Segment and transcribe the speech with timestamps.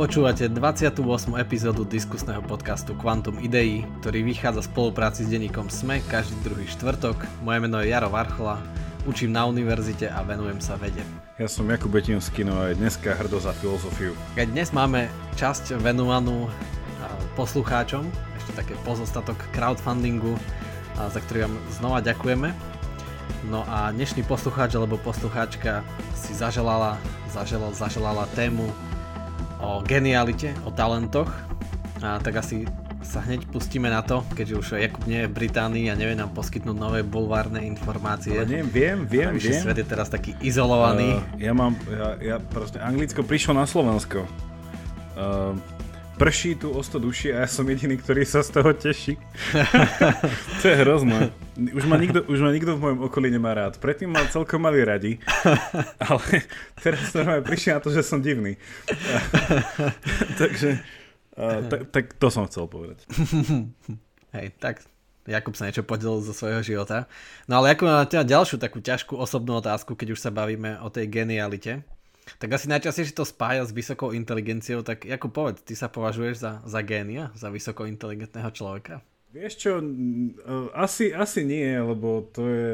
[0.00, 0.96] Počúvate 28.
[1.36, 7.20] epizódu diskusného podcastu Quantum Idei, ktorý vychádza v spolupráci s denníkom SME každý druhý štvrtok.
[7.44, 8.64] Moje meno je Jaro Varchola,
[9.04, 11.04] učím na univerzite a venujem sa vede.
[11.36, 14.16] Ja som Jakub Betinský, no aj dneska hrdo za filozofiu.
[14.40, 16.48] Keď dnes máme časť venovanú
[17.36, 18.08] poslucháčom,
[18.40, 20.32] ešte také pozostatok crowdfundingu,
[20.96, 22.56] za ktorý vám znova ďakujeme.
[23.52, 25.84] No a dnešný poslucháč alebo poslucháčka
[26.16, 26.96] si zaželala,
[27.36, 28.64] zaželala, zaželala tému
[29.60, 31.30] o genialite, o talentoch.
[32.00, 32.64] A tak asi
[33.00, 36.30] sa hneď pustíme na to, keďže už Jakub nie je v Británii a nevie nám
[36.36, 38.36] poskytnúť nové bulvárne informácie.
[38.36, 39.56] Ale nie, viem, viem, viem.
[39.56, 41.16] svet je teraz taký izolovaný.
[41.16, 44.24] Uh, ja mám, ja, ja proste, Anglicko prišlo na Slovensko.
[45.16, 45.56] Uh,
[46.20, 49.16] prší tu o 100 duši a ja som jediný, ktorý sa z toho teší.
[50.60, 51.32] to je hrozné.
[51.72, 53.80] Už ma, nikto, už ma nikto v mojom okolí nemá rád.
[53.80, 55.16] Predtým ma celkom mali radi,
[56.12, 56.44] ale
[56.76, 58.60] teraz normálne prišli na to, že som divný.
[60.40, 60.84] Takže
[61.72, 63.00] tak, tak to som chcel povedať.
[64.36, 64.84] Hej, tak
[65.24, 67.08] Jakub sa niečo podelil zo svojho života.
[67.48, 70.92] No ale ako na teda ďalšiu takú ťažkú osobnú otázku, keď už sa bavíme o
[70.92, 71.80] tej genialite.
[72.40, 76.52] Tak asi najčastejšie to spája s vysokou inteligenciou, tak ako povedz, ty sa považuješ za,
[76.64, 79.04] za génia, za vysoko inteligentného človeka?
[79.30, 79.72] Vieš čo,
[80.72, 82.72] asi, asi nie, lebo to je...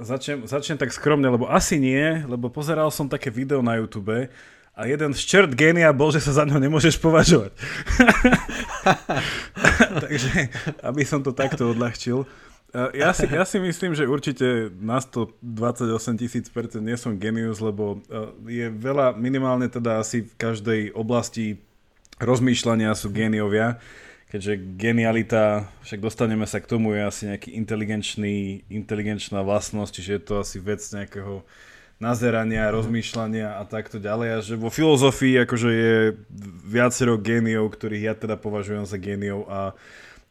[0.00, 4.28] Začnem, začnem tak skromne, lebo asi nie, lebo pozeral som také video na YouTube
[4.74, 7.52] a jeden z čert génia bol, že sa za ňo nemôžeš považovať.
[10.04, 10.50] Takže,
[10.82, 12.26] aby som to takto odľahčil.
[12.74, 18.02] Ja si, ja si myslím, že určite na 128 tisíc percent nie som genius, lebo
[18.50, 21.62] je veľa, minimálne teda asi v každej oblasti
[22.18, 23.78] rozmýšľania sú géniovia,
[24.26, 30.22] keďže genialita, však dostaneme sa k tomu, je asi nejaký inteligenčný, inteligenčná vlastnosť, čiže je
[30.26, 31.46] to asi vec nejakého
[32.02, 34.28] nazerania, rozmýšľania a takto ďalej.
[34.34, 35.94] A že vo filozofii akože je
[36.66, 39.78] viacero géniov, ktorých ja teda považujem za géniov a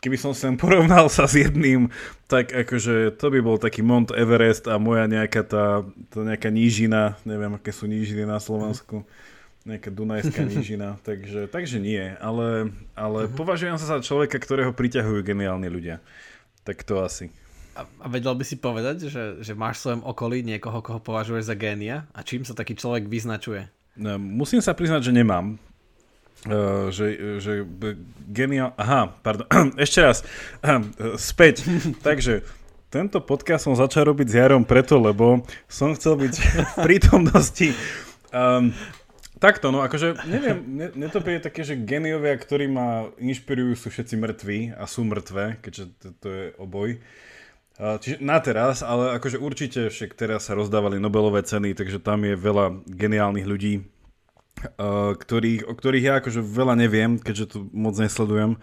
[0.03, 1.87] keby som sem porovnal sa s jedným,
[2.27, 7.15] tak akože to by bol taký Mont Everest a moja nejaká tá, tá nejaká nížina,
[7.23, 9.07] neviem aké sú nížiny na Slovensku,
[9.63, 13.37] nejaká Dunajská nížina, takže, takže nie, ale, ale uh-huh.
[13.39, 16.03] považujem sa za človeka, ktorého priťahujú geniálni ľudia.
[16.67, 17.31] Tak to asi.
[17.73, 21.49] A, a vedel by si povedať, že, že máš v svojom okolí niekoho, koho považuješ
[21.49, 22.05] za génia?
[22.13, 23.65] A čím sa taký človek vyznačuje?
[23.97, 25.57] No, musím sa priznať, že nemám.
[26.43, 27.63] Uh, že, že
[28.27, 28.75] geniál...
[28.75, 29.47] Aha, pardon.
[29.79, 30.27] Ešte raz.
[31.31, 31.63] Späť.
[32.07, 32.43] Takže
[32.93, 37.73] tento podcast som začal robiť s Jarom preto, lebo som chcel byť v prítomnosti.
[38.29, 38.69] Um,
[39.41, 40.61] takto, no akože, neviem,
[40.93, 45.57] mne, to príde také, že geniovia, ktorí ma inšpirujú, sú všetci mŕtvi a sú mŕtve,
[45.65, 47.01] keďže to, to je oboj.
[47.81, 52.21] Uh, čiže na teraz, ale akože určite však teraz sa rozdávali Nobelové ceny, takže tam
[52.21, 53.81] je veľa geniálnych ľudí,
[55.17, 58.61] ktorých, o ktorých ja akože veľa neviem, keďže to moc nesledujem,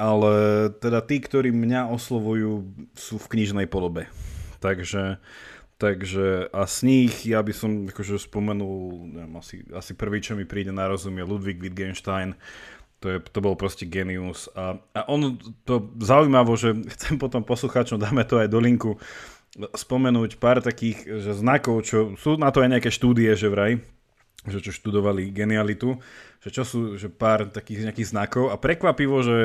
[0.00, 0.32] ale
[0.80, 2.64] teda tí, ktorí mňa oslovujú,
[2.96, 4.08] sú v knižnej podobe.
[4.64, 5.20] Takže,
[5.76, 10.48] takže a z nich ja by som akože spomenul, neviem, asi, asi prvý, čo mi
[10.48, 12.36] príde na rozum je Ludwig Wittgenstein,
[13.00, 14.48] to, je, to bol proste genius.
[14.52, 18.96] A, a on, to zaujímavo, že chcem potom poslucháčom, dáme to aj do linku,
[19.58, 23.82] spomenúť pár takých že znakov, čo sú na to aj nejaké štúdie, že vraj,
[24.48, 26.00] že čo študovali genialitu,
[26.40, 29.36] že čo sú že pár takých nejakých znakov a prekvapivo, že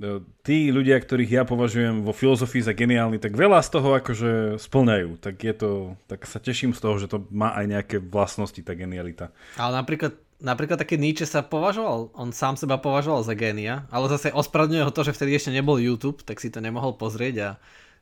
[0.00, 4.32] e, tí ľudia, ktorých ja považujem vo filozofii za geniálny, tak veľa z toho akože
[4.56, 5.20] splňajú.
[5.20, 5.70] Tak je to,
[6.08, 9.28] tak sa teším z toho, že to má aj nejaké vlastnosti, tá genialita.
[9.60, 14.32] Ale napríklad, napríklad taký Nietzsche sa považoval, on sám seba považoval za génia, ale zase
[14.32, 17.50] ospravedlňuje ho to, že vtedy ešte nebol YouTube, tak si to nemohol pozrieť a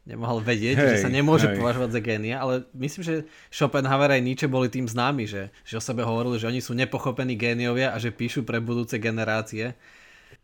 [0.08, 1.60] nemohol vedieť, hej, že sa nemôže hej.
[1.60, 3.14] považovať za génia, ale myslím, že
[3.52, 7.36] Schopenhauer aj Nietzsche boli tým známi, že, že o sebe hovorili, že oni sú nepochopení
[7.36, 9.76] géniovia a že píšu pre budúce generácie.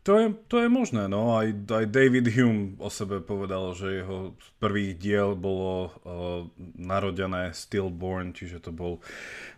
[0.05, 1.41] To je, to je možné, no.
[1.41, 6.45] Aj, aj David Hume o sebe povedal, že jeho prvý diel bolo uh,
[6.77, 9.01] narodené Stillborn, čiže to bol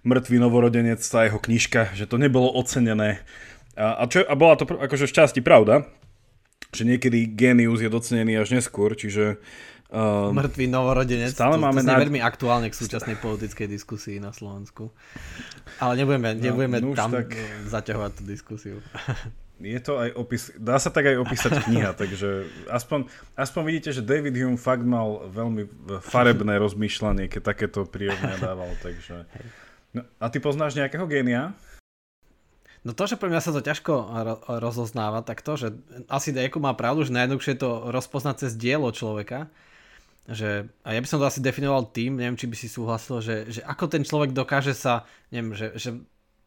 [0.07, 3.27] mŕtvý novorodenec, tá jeho knižka, že to nebolo ocenené.
[3.75, 5.83] A, a, čo, a bola to akože v časti pravda,
[6.71, 9.76] že niekedy genius je docenený až neskôr, čiže Uh,
[10.35, 11.31] Mŕtvý novorodenec.
[11.31, 12.03] Stále to, máme to na...
[12.03, 14.91] veľmi aktuálne k súčasnej politickej diskusii na Slovensku.
[15.79, 17.39] Ale nebudeme, no, nebudeme no, tam tak...
[17.71, 18.77] zaťahovať tú diskusiu.
[19.57, 23.09] Je to aj opis, dá sa tak aj opísať kniha, takže aspoň,
[23.41, 25.65] aspoň vidíte, že David Hume fakt mal veľmi
[26.05, 29.25] farebné rozmýšľanie, keď takéto prírodné dával, takže...
[29.97, 31.57] No, a ty poznáš nejakého génia?
[32.85, 35.73] No to, že pre mňa sa to ťažko ro- rozoznáva, tak to, že
[36.13, 39.49] asi Dejko má pravdu, že najjednoduchšie je to rozpoznať cez dielo človeka,
[40.27, 43.37] že, a ja by som to asi definoval tým, neviem, či by si súhlasil, že,
[43.49, 45.91] že ako ten človek dokáže sa, neviem, že, že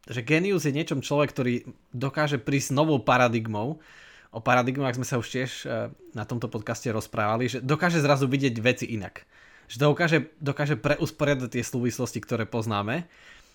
[0.08, 1.54] že genius je niečom človek, ktorý
[1.92, 3.84] dokáže prísť novou paradigmou.
[4.30, 8.54] O paradigmách sme sa už tiež e, na tomto podcaste rozprávali, že dokáže zrazu vidieť
[8.62, 9.26] veci inak.
[9.68, 13.06] Že dokáže, dokáže preusporiadať tie súvislosti, ktoré poznáme.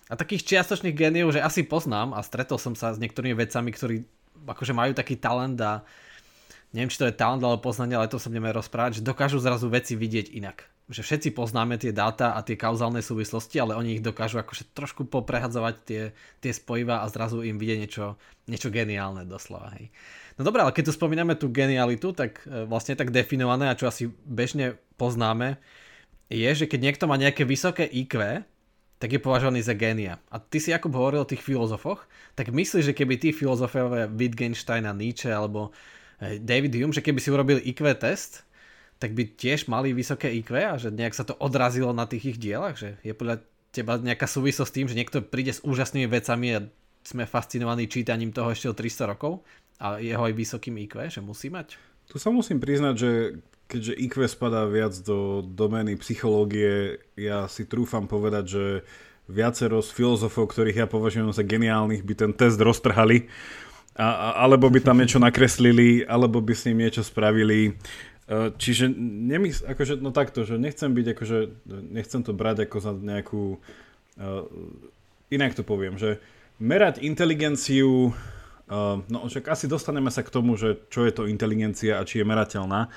[0.06, 3.96] A takých čiastočných geniov, že asi poznám a stretol som sa s niektorými vecami, ktorí
[4.46, 5.82] akože majú taký talent a
[6.76, 9.72] neviem, či to je talent alebo poznanie, ale to sa budeme rozprávať, že dokážu zrazu
[9.72, 14.06] veci vidieť inak že všetci poznáme tie dáta a tie kauzálne súvislosti, ale oni ich
[14.06, 16.02] dokážu akože trošku poprehadzovať tie,
[16.38, 18.14] tie spojiva a zrazu im vidie niečo,
[18.46, 19.74] niečo geniálne doslova.
[19.74, 19.90] Hej.
[20.38, 23.90] No dobré, ale keď tu spomíname tú genialitu, tak e, vlastne tak definované a čo
[23.90, 25.58] asi bežne poznáme,
[26.30, 28.46] je, že keď niekto má nejaké vysoké IQ,
[28.96, 30.22] tak je považovaný za génia.
[30.30, 32.06] A ty si ako hovoril o tých filozofoch,
[32.38, 35.74] tak myslíš, že keby tí filozofové Wittgenstein a Nietzsche alebo
[36.20, 38.46] David Hume, že keby si urobili IQ test,
[38.96, 42.38] tak by tiež mali vysoké IQ a že nejak sa to odrazilo na tých ich
[42.40, 46.48] dielach, že je podľa teba nejaká súvislosť s tým, že niekto príde s úžasnými vecami
[46.56, 46.64] a
[47.04, 49.44] sme fascinovaní čítaním toho ešte o 300 rokov
[49.76, 51.76] a jeho aj vysokým IQ, že musí mať?
[52.08, 53.10] Tu sa musím priznať, že
[53.68, 58.64] keďže IQ spadá viac do domény psychológie, ja si trúfam povedať, že
[59.26, 63.26] viacero z filozofov, ktorých ja považujem za geniálnych, by ten test roztrhali,
[63.96, 67.74] a, alebo by tam niečo nakreslili, alebo by s ním niečo spravili.
[68.26, 71.38] Eh, čiže nemys- akože, no takto, že nechcem byť akože,
[71.94, 73.62] nechcem to brať ako za nejakú,
[74.18, 74.42] uh,
[75.30, 76.18] inak to poviem, že
[76.58, 82.02] merať inteligenciu, uh, no však asi dostaneme sa k tomu, že čo je to inteligencia
[82.02, 82.90] a či je merateľná,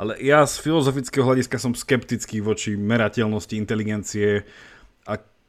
[0.00, 4.44] ale ja z filozofického hľadiska som skeptický voči merateľnosti inteligencie a,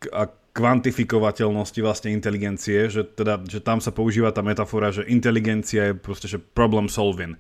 [0.10, 5.96] a kvantifikovateľnosti vlastne inteligencie, že, teda, že tam sa používa tá metafora, že inteligencia je
[5.96, 7.40] proste že problem solving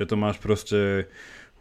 [0.00, 1.12] že to máš proste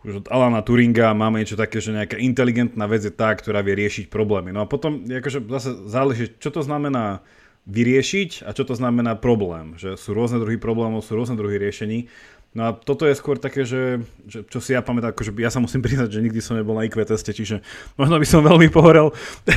[0.07, 3.75] už od Alana Turinga máme niečo také, že nejaká inteligentná vec je tá, ktorá vie
[3.75, 4.55] riešiť problémy.
[4.55, 7.19] No a potom akože zase záleží, čo to znamená
[7.67, 9.75] vyriešiť a čo to znamená problém.
[9.75, 12.07] Že sú rôzne druhy problémov, sú rôzne druhy riešení
[12.49, 15.61] No a toto je skôr také, že, že čo si ja pamätám, akože ja sa
[15.61, 17.61] musím priznať, že nikdy som nebol na IQ teste, čiže
[17.93, 19.13] možno by som veľmi pohorel,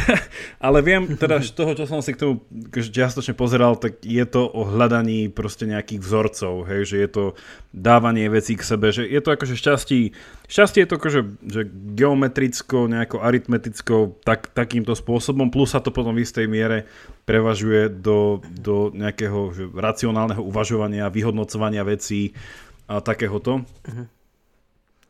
[0.67, 4.21] ale viem teda z toho, čo som si k tomu akože čiastočne pozeral, tak je
[4.29, 7.25] to o hľadaní proste nejakých vzorcov, hej, že je to
[7.73, 10.13] dávanie vecí k sebe, že je to akože šťastí,
[10.53, 11.63] šťastie je to akože že
[11.97, 16.85] geometricko, nejako aritmeticko, tak, takýmto spôsobom, plus sa to potom v istej miere
[17.25, 22.37] prevažuje do, do nejakého že, racionálneho uvažovania, vyhodnocovania vecí,
[22.93, 23.65] a takéhoto.
[23.65, 24.07] Uh-huh.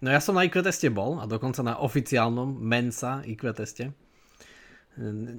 [0.02, 3.94] No ja som na IQ teste bol a dokonca na oficiálnom Mensa IQ teste.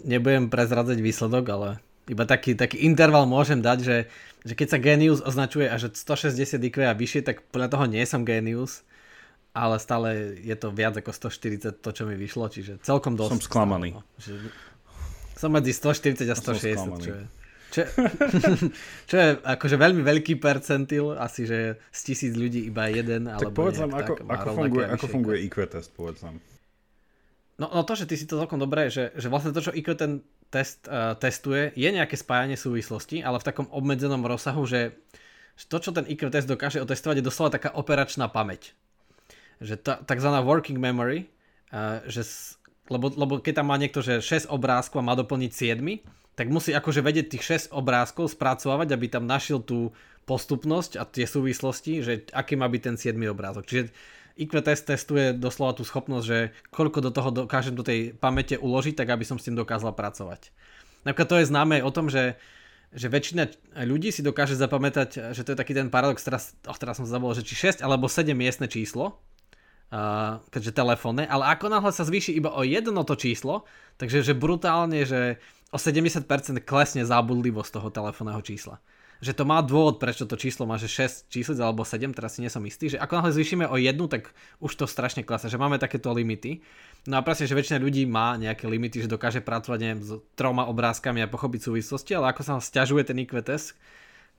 [0.07, 1.69] Nebudem prezradzať výsledok, ale
[2.07, 3.97] iba taký, taký interval môžem dať, že,
[4.43, 8.27] že keď sa genius označuje až 160 IQ a vyššie, tak podľa toho nie som
[8.27, 8.87] genius,
[9.53, 13.31] ale stále je to viac ako 140 to, čo mi vyšlo, čiže celkom dosť.
[13.37, 13.93] Som sklamaný.
[13.93, 14.19] Stále, no.
[14.19, 14.33] že
[15.37, 17.23] som medzi 140 a 160, čo je
[17.73, 17.81] čo,
[19.09, 23.25] čo je akože veľmi veľký percentil, asi že z tisíc ľudí iba jeden.
[23.25, 26.37] Tak povedz nám, ako, tak, ako, funguje, ako funguje IQ test, povedz nám.
[27.57, 29.97] No, no to, že ty si to celkom dobré, že, že vlastne to, čo IQ
[29.97, 30.21] ten
[30.53, 34.93] test uh, testuje, je nejaké spájanie súvislosti, ale v takom obmedzenom rozsahu, že,
[35.57, 38.77] že to, čo ten IQ test dokáže otestovať, je doslova taká operačná pamäť.
[39.57, 41.25] Že tá, takzvaná working memory,
[41.73, 42.21] uh, že,
[42.93, 46.73] lebo, lebo keď tam má niekto, že 6 obrázkov a má doplniť 7, tak musí
[46.73, 52.13] akože vedieť tých 6 obrázkov spracovať, aby tam našiel tú postupnosť a tie súvislosti, že
[52.31, 53.67] aký má byť ten 7 obrázok.
[53.67, 53.83] Čiže
[54.33, 56.39] IQ test testuje doslova tú schopnosť, že
[56.73, 60.49] koľko do toho dokážem do tej pamäte uložiť, tak aby som s tým dokázal pracovať.
[61.05, 62.39] Napríklad to je známe o tom, že,
[62.95, 63.53] že väčšina
[63.85, 67.37] ľudí si dokáže zapamätať, že to je taký ten paradox, teraz, oh, teraz som zabol,
[67.37, 69.21] že či 6 alebo 7 miestne číslo,
[69.93, 73.69] uh, keďže telefónne, ale ako náhle sa zvýši iba o jedno to číslo,
[74.01, 75.37] takže že brutálne, že
[75.73, 76.29] o 70%
[76.61, 78.77] klesne zábudlivosť toho telefónneho čísla.
[79.23, 82.43] Že to má dôvod, prečo to číslo má, že 6 číslic alebo 7, teraz si
[82.43, 85.57] nie som istý, že ako náhle zvýšime o jednu, tak už to strašne klesne, že
[85.57, 86.61] máme takéto limity.
[87.07, 90.67] No a presne, že väčšina ľudí má nejaké limity, že dokáže pracovať neviem, s troma
[90.67, 93.79] obrázkami a pochopiť súvislosti, ale ako sa stiažuje ten IQ test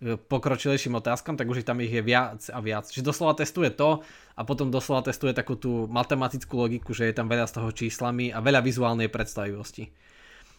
[0.02, 2.90] pokročilejším otázkam, tak už tam ich je viac a viac.
[2.90, 4.02] Čiže doslova testuje to
[4.34, 8.34] a potom doslova testuje takú tú matematickú logiku, že je tam veľa z toho číslami
[8.34, 9.88] a veľa vizuálnej predstavivosti.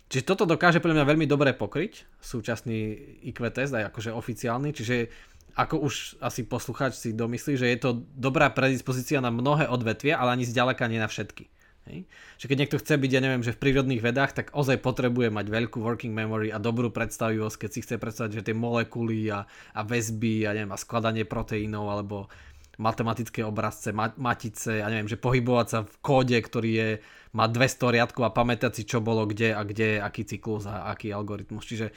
[0.06, 2.78] Čiže toto dokáže pre mňa veľmi dobre pokryť, súčasný
[3.26, 5.10] IQ test, aj akože oficiálny, čiže
[5.56, 10.36] ako už asi poslucháč si domyslí, že je to dobrá predispozícia na mnohé odvetvia, ale
[10.36, 11.48] ani zďaleka nie na všetky.
[11.86, 12.10] Hej.
[12.42, 15.46] Že keď niekto chce byť, ja neviem, že v prírodných vedách, tak ozaj potrebuje mať
[15.48, 19.82] veľkú working memory a dobrú predstavivosť, keď si chce predstaviť, že tie molekuly a, a
[19.86, 22.28] väzby a, neviem, a skladanie proteínov alebo
[22.76, 26.90] matematické obrazce, matice, ja neviem, že pohybovať sa v kóde, ktorý je
[27.36, 31.12] má 200 riadkov a pamätať si, čo bolo kde a kde, aký cyklus a aký
[31.12, 31.68] algoritmus.
[31.68, 31.92] Čiže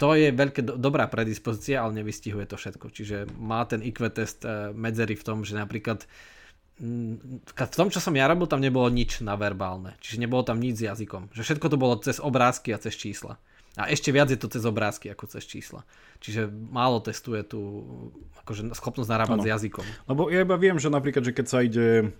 [0.00, 2.88] to je veľké do, dobrá predispozícia, ale nevystihuje to všetko.
[2.88, 6.08] Čiže má ten IQ test e, medzery v tom, že napríklad
[6.78, 9.98] v tom, čo som ja robil, tam nebolo nič na verbálne.
[9.98, 11.34] Čiže nebolo tam nič s jazykom.
[11.34, 13.34] Že všetko to bolo cez obrázky a cez čísla.
[13.74, 15.82] A ešte viac je to cez obrázky ako cez čísla.
[16.22, 17.60] Čiže málo testuje tú
[18.46, 19.44] akože, schopnosť narábať ano.
[19.46, 19.86] s jazykom.
[20.06, 22.14] Lebo ja iba viem, že napríklad, že keď sa ide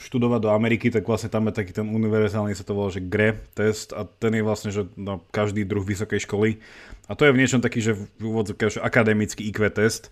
[0.00, 3.36] študovať do Ameriky, tak vlastne tam je taký ten univerzálny, sa to volá, že GRE
[3.52, 6.56] test a ten je vlastne, že na každý druh vysokej školy.
[7.04, 10.08] A to je v niečom taký, že v úvodzovke, že akademický IQ test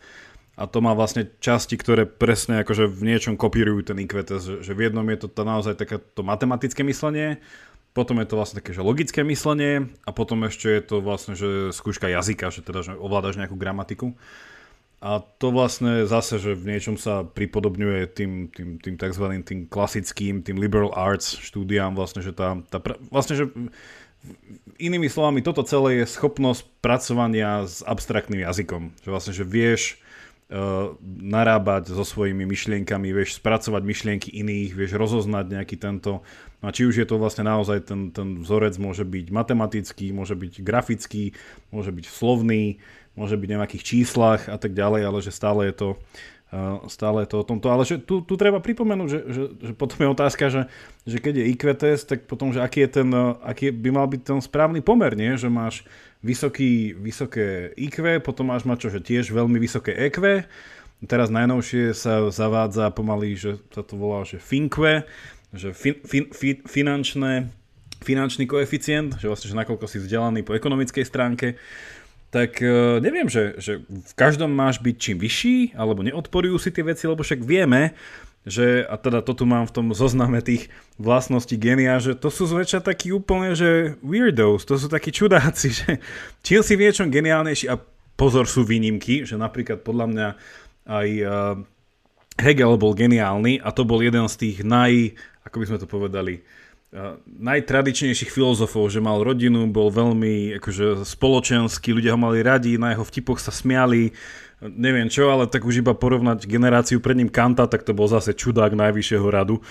[0.61, 4.56] a to má vlastne časti, ktoré presne akože v niečom kopírujú ten IQ test, že,
[4.61, 7.40] že v jednom je to tá naozaj takéto matematické myslenie,
[7.97, 11.73] potom je to vlastne také, že logické myslenie a potom ešte je to vlastne, že
[11.73, 14.14] skúška jazyka, že teda, že ovládaš nejakú gramatiku.
[15.00, 19.25] A to vlastne zase, že v niečom sa pripodobňuje tým, tým, tým tzv.
[19.40, 23.49] tým klasickým, tým liberal arts štúdiám, vlastne, že tá, tá vlastne, že
[24.76, 28.92] inými slovami, toto celé je schopnosť pracovania s abstraktným jazykom.
[29.00, 29.97] Že vlastne, že vieš
[30.52, 36.21] uh, narábať so svojimi myšlienkami, vieš spracovať myšlienky iných, vieš rozoznať nejaký tento,
[36.61, 40.37] no a či už je to vlastne naozaj ten, ten vzorec môže byť matematický, môže
[40.37, 41.33] byť grafický,
[41.73, 45.88] môže byť slovný, môže byť nejakých číslach a tak ďalej, ale že stále je to,
[46.90, 47.67] stále je to o tomto.
[47.71, 50.62] Ale že tu, tu treba pripomenúť, že, že, že potom je otázka, že,
[51.07, 53.09] že keď je IQ test, tak potom, že aký, je ten,
[53.43, 55.38] aký by mal byť ten správny pomer, nie?
[55.38, 55.87] že máš
[56.23, 60.47] vysoký, vysoké IQ, potom máš mať čo, že tiež veľmi vysoké EQ,
[61.00, 65.09] Teraz najnovšie sa zavádza pomaly, že sa to volá, že FINQUE,
[65.57, 67.49] že fin, fin, fin, finančné,
[68.05, 71.57] finančný koeficient, že vlastne, že nakoľko si vzdelaný po ekonomickej stránke
[72.30, 76.87] tak uh, neviem, že, že v každom máš byť čím vyšší, alebo neodporujú si tie
[76.87, 77.94] veci, lebo však vieme,
[78.49, 82.49] že, a teda to tu mám v tom zozname tých vlastností genia, že to sú
[82.49, 86.00] zväčša takí úplne, že weirdos, to sú takí čudáci, že
[86.40, 87.76] čím si v niečom geniálnejší, a
[88.16, 90.28] pozor sú výnimky, že napríklad podľa mňa
[90.88, 91.54] aj uh,
[92.40, 95.12] Hegel bol geniálny a to bol jeden z tých naj,
[95.44, 96.40] ako by sme to povedali,
[97.38, 103.06] najtradičnejších filozofov, že mal rodinu, bol veľmi akože, spoločenský, ľudia ho mali radi, na jeho
[103.06, 104.11] vtipoch sa smiali,
[104.59, 108.35] neviem čo, ale tak už iba porovnať generáciu pred ním Kanta, tak to bol zase
[108.35, 109.62] čudák najvyššieho radu.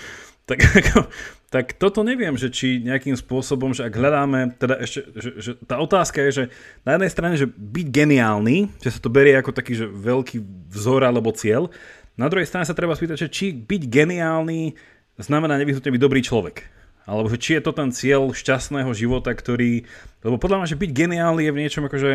[0.48, 0.64] Tak,
[1.54, 5.76] tak toto neviem, že či nejakým spôsobom, že ak hľadáme, teda ešte, že, že tá
[5.76, 6.44] otázka je, že
[6.88, 10.40] na jednej strane, že byť geniálny, že sa to berie ako taký, že veľký
[10.72, 11.68] vzor alebo cieľ,
[12.16, 14.72] na druhej strane sa treba spýtať, že či byť geniálny
[15.20, 16.79] znamená nevyhnutne byť dobrý človek
[17.10, 19.82] alebo že či je to ten cieľ šťastného života, ktorý,
[20.22, 22.12] lebo podľa mňa, že byť geniálny je v niečom akože,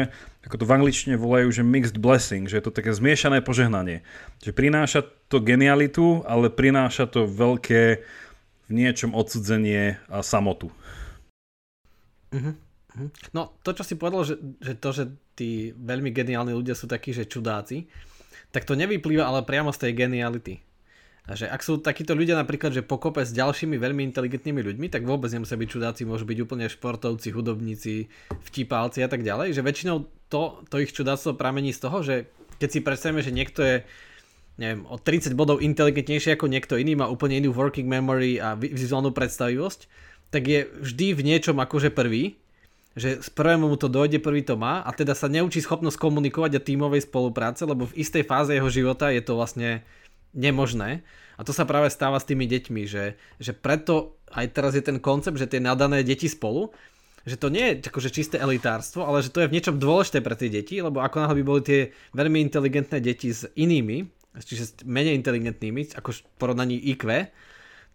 [0.48, 4.08] ako to v angličtine volajú, že mixed blessing, že je to také zmiešané požehnanie.
[4.40, 8.08] Že prináša to genialitu, ale prináša to veľké
[8.66, 10.72] v niečom odsudzenie a samotu.
[12.32, 12.56] Uh-huh.
[13.36, 15.04] No to, čo si povedal, že, že to, že
[15.36, 17.92] tí veľmi geniálni ľudia sú takí, že čudáci,
[18.56, 20.65] tak to nevyplýva ale priamo z tej geniality.
[21.26, 25.10] A že ak sú takíto ľudia napríklad, že pokope s ďalšími veľmi inteligentnými ľuďmi, tak
[25.10, 28.14] vôbec nemusia byť čudáci, môžu byť úplne športovci, hudobníci,
[28.46, 29.58] vtipálci a tak ďalej.
[29.58, 29.98] Že väčšinou
[30.30, 32.30] to, to ich čudáctvo pramení z toho, že
[32.62, 33.76] keď si predstavíme, že niekto je
[34.56, 39.12] neviem, o 30 bodov inteligentnejší ako niekto iný, má úplne inú working memory a vizuálnu
[39.12, 39.92] predstavivosť,
[40.32, 42.40] tak je vždy v niečom akože prvý,
[42.96, 46.52] že z prvému mu to dojde, prvý to má a teda sa neučí schopnosť komunikovať
[46.56, 49.84] a tímovej spolupráce, lebo v istej fáze jeho života je to vlastne
[50.36, 51.02] nemožné.
[51.36, 55.00] A to sa práve stáva s tými deťmi, že, že preto aj teraz je ten
[55.00, 56.72] koncept, že tie nadané deti spolu,
[57.26, 60.38] že to nie je akože čisté elitárstvo, ale že to je v niečom dôležité pre
[60.38, 61.80] tie deti, lebo ako náhle by boli tie
[62.14, 64.06] veľmi inteligentné deti s inými,
[64.38, 67.10] čiže s menej inteligentnými, ako v porovnaní IQ,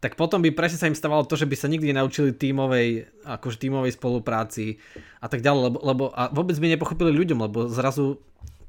[0.01, 3.61] tak potom by presne sa im stávalo to, že by sa nikdy naučili tímovej, akože
[3.61, 4.81] tímovej spolupráci
[5.21, 8.17] a tak ďalej, lebo, lebo a vôbec by nepochopili ľuďom, lebo zrazu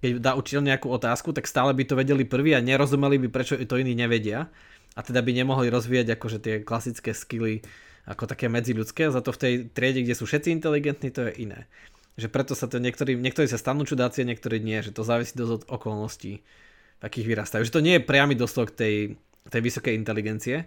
[0.02, 3.54] keď dá učiteľ nejakú otázku, tak stále by to vedeli prvý a nerozumeli by, prečo
[3.62, 4.50] to iní nevedia.
[4.98, 7.64] A teda by nemohli rozvíjať akože tie klasické skily
[8.10, 11.70] ako také medziľudské, za to v tej triede, kde sú všetci inteligentní, to je iné.
[12.18, 15.38] Že preto sa to niektorí, niektorí sa stanú čudáci a niektorí nie, že to závisí
[15.38, 16.42] dosť od okolností,
[16.98, 17.62] v akých vyrastajú.
[17.62, 20.66] Že to nie je priamy dosledok tej, tej vysokej inteligencie.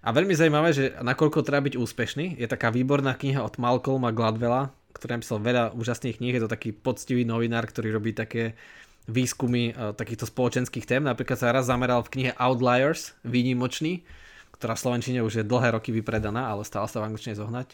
[0.00, 4.72] A veľmi zaujímavé, že nakoľko treba byť úspešný, je taká výborná kniha od Malcolma Gladwella,
[4.92, 8.58] ktorý napísal veľa úžasných kníh, je to taký poctivý novinár, ktorý robí také
[9.10, 11.02] výskumy uh, takýchto spoločenských tém.
[11.02, 14.06] Napríklad sa raz zameral v knihe Outliers, výnimočný,
[14.54, 17.68] ktorá v Slovenčine už je dlhé roky vypredaná, ale stále sa v angličtine zohnať.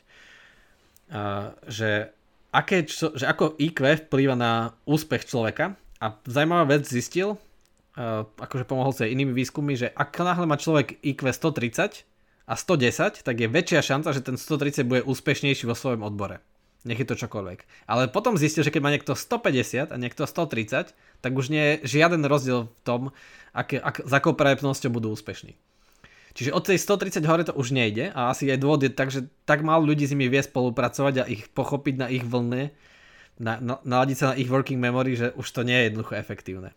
[1.07, 2.11] Uh, že,
[2.51, 8.95] aké, že ako IQ vplýva na úspech človeka a zaujímavá vec zistil, uh, akože pomohol
[8.97, 12.07] sa inými výskumy, že ak náhle má človek IQ 130
[12.47, 16.39] a 110, tak je väčšia šanca, že ten 130 bude úspešnejší vo svojom odbore.
[16.87, 17.91] Nech je to čokoľvek.
[17.91, 21.99] Ale potom zistil, že keď má niekto 150 a niekto 130, tak už nie je
[21.99, 23.01] žiaden rozdiel v tom,
[23.51, 25.59] aké, ak, za akou prepnosťou budú úspešní.
[26.37, 29.25] Čiže od tej 130 hore to už nejde a asi aj dôvod je tak, že
[29.49, 32.71] tak málo ľudí s nimi vie spolupracovať a ich pochopiť na ich vlne,
[33.41, 36.77] na, na, naladiť sa na ich working memory, že už to nie je jednoducho efektívne.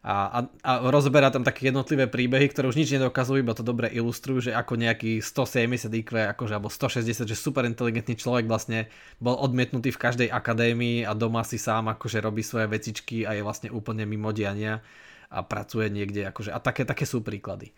[0.00, 3.92] A, a, a rozoberá tam také jednotlivé príbehy, ktoré už nič nedokazujú, iba to dobre
[3.92, 8.88] ilustrujú, že ako nejaký 170 IQ, akože, alebo 160, že super inteligentný človek vlastne
[9.20, 13.44] bol odmietnutý v každej akadémii a doma si sám akože robí svoje vecičky a je
[13.44, 14.80] vlastne úplne mimo diania
[15.28, 16.24] a pracuje niekde.
[16.32, 17.76] Akože, a také, také sú príklady.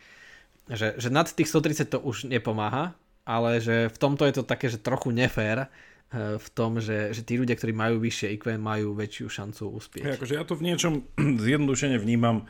[0.71, 2.95] Že, že nad tých 130 to už nepomáha,
[3.27, 5.67] ale že v tomto je to také, že trochu nefér,
[6.13, 10.05] v tom, že, že tí ľudia, ktorí majú vyššie IQ, majú väčšiu šancu uspieť.
[10.05, 11.09] Ja, akože ja to v niečom
[11.45, 12.45] zjednodušene vnímam,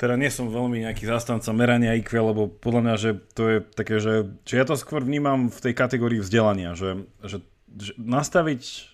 [0.00, 4.00] teda nie som veľmi nejaký zastanca merania IQ, lebo podľa mňa, že to je také,
[4.00, 7.44] že, že ja to skôr vnímam v tej kategórii vzdelania, že, že,
[7.76, 8.90] že nastaviť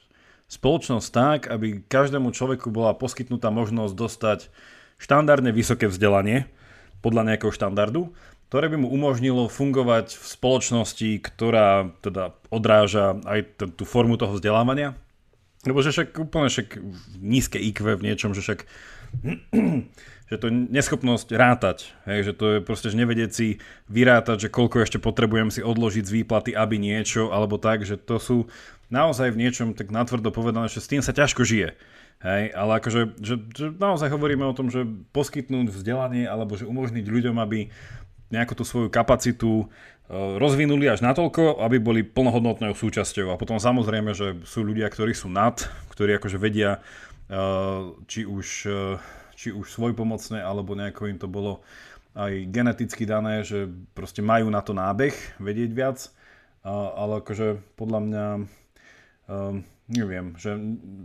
[0.51, 4.41] spoločnosť tak, aby každému človeku bola poskytnutá možnosť dostať
[4.99, 6.51] štandardne vysoké vzdelanie
[7.01, 8.11] podľa nejakého štandardu
[8.51, 14.35] ktoré by mu umožnilo fungovať v spoločnosti, ktorá teda odráža aj t- tú formu toho
[14.35, 14.99] vzdelávania.
[15.63, 16.83] Lebo že však úplne však
[17.23, 18.67] nízke IQ v niečom, že však
[20.31, 24.55] že to je neschopnosť rátať, hej, že to je proste, že nevedieť si vyrátať, že
[24.55, 28.47] koľko ešte potrebujem si odložiť z výplaty, aby niečo, alebo tak, že to sú
[28.95, 31.75] naozaj v niečom tak natvrdo povedané, že s tým sa ťažko žije.
[32.21, 34.85] Hej, ale akože že, že naozaj hovoríme o tom, že
[35.17, 37.73] poskytnúť vzdelanie alebo že umožniť ľuďom, aby
[38.31, 39.67] nejakú tú svoju kapacitu e,
[40.39, 43.35] rozvinuli až natoľko, aby boli plnohodnotnou súčasťou.
[43.35, 45.59] A potom samozrejme, že sú ľudia, ktorí sú nad,
[45.91, 46.79] ktorí akože vedia,
[47.27, 47.41] e,
[48.07, 48.83] či už, e,
[49.35, 51.63] či už svojpomocné, alebo nejako im to bolo
[52.15, 55.99] aj geneticky dané, že proste majú na to nábeh, vedieť viac.
[56.67, 58.25] Ale akože podľa mňa
[59.91, 60.55] neviem, že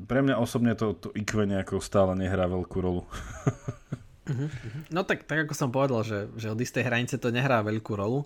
[0.10, 3.06] pre mňa osobne to, to IQ nejako stále nehrá veľkú rolu.
[4.26, 4.50] Uh-huh.
[4.90, 8.26] No tak, tak ako som povedal, že, že od istej hranice to nehrá veľkú rolu,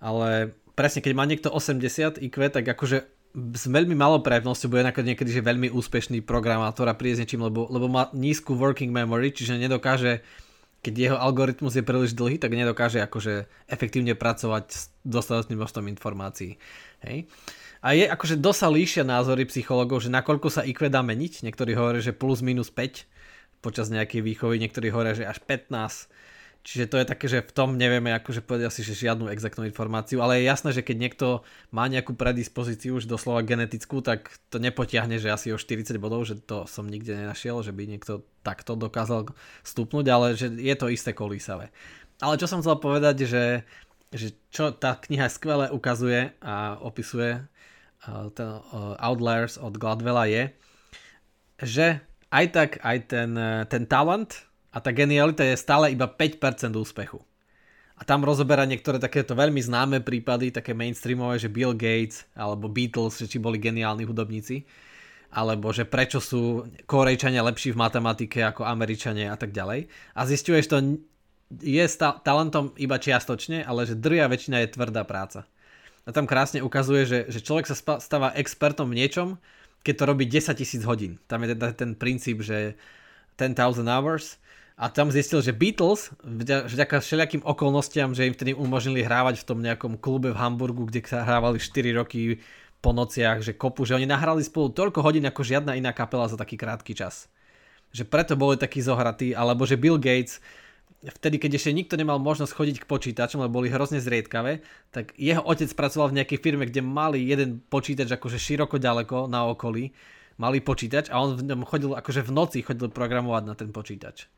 [0.00, 3.04] ale presne keď má niekto 80 IQ, tak akože
[3.34, 7.66] s veľmi malou prevnosťou bude niekedy že veľmi úspešný programátor a príde s niečím, lebo,
[7.66, 10.22] lebo má nízku working memory, čiže nedokáže,
[10.86, 16.62] keď jeho algoritmus je príliš dlhý, tak nedokáže akože efektívne pracovať s dostatočným množstvom informácií.
[17.02, 17.26] Hej.
[17.84, 21.44] A je akože dosa líšia názory psychologov, že nakoľko sa IQ dá meniť.
[21.44, 23.13] Niektorí hovoria, že plus minus 5
[23.64, 26.12] počas nejakej výchovy, niektorí hovoria, že až 15.
[26.64, 30.24] Čiže to je také, že v tom nevieme akože povedať asi že žiadnu exaktnú informáciu,
[30.24, 31.26] ale je jasné, že keď niekto
[31.68, 36.40] má nejakú predispozíciu už doslova genetickú, tak to nepotiahne, že asi o 40 bodov, že
[36.40, 39.28] to som nikde nenašiel, že by niekto takto dokázal
[39.60, 41.68] stúpnuť, ale že je to isté kolísavé.
[42.24, 43.68] Ale čo som chcel povedať, že,
[44.08, 47.44] že čo tá kniha skvele ukazuje a opisuje
[48.32, 48.50] ten
[49.00, 50.52] Outliers od Gladwella je,
[51.60, 51.86] že
[52.34, 54.34] aj tak aj ten, eh, ten talent
[54.74, 57.22] a tá genialita je stále iba 5% úspechu.
[57.94, 63.22] A tam rozoberá niektoré takéto veľmi známe prípady, také mainstreamové, že Bill Gates alebo Beatles,
[63.22, 64.66] že či boli geniálni hudobníci,
[65.30, 69.86] alebo že prečo sú Korejčania lepší v matematike ako Američania a tak ďalej.
[70.18, 70.76] A zistuješ to
[71.62, 75.46] je sta- talentom iba čiastočne, ale že drvia väčšina je tvrdá práca.
[76.02, 79.38] A tam krásne ukazuje, že, že človek sa stáva expertom v niečom,
[79.84, 81.20] keď to robí 10 tisíc hodín.
[81.28, 82.74] Tam je teda ten princíp, že
[83.36, 84.40] 10,000 hours.
[84.74, 86.10] A tam zistil, že Beatles,
[86.66, 91.06] vďaka všelijakým okolnostiam, že im vtedy umožnili hrávať v tom nejakom klube v Hamburgu, kde
[91.06, 92.42] sa hrávali 4 roky
[92.82, 96.34] po nociach, že kopu, že oni nahrali spolu toľko hodín ako žiadna iná kapela za
[96.34, 97.30] taký krátky čas.
[97.94, 100.42] Že preto boli takí zohratí, alebo že Bill Gates
[101.12, 105.44] vtedy, keď ešte nikto nemal možnosť chodiť k počítačom, lebo boli hrozne zriedkavé, tak jeho
[105.44, 109.92] otec pracoval v nejakej firme, kde mali jeden počítač akože široko ďaleko na okolí,
[110.40, 114.32] mali počítač a on v ňom chodil, akože v noci chodil programovať na ten počítač.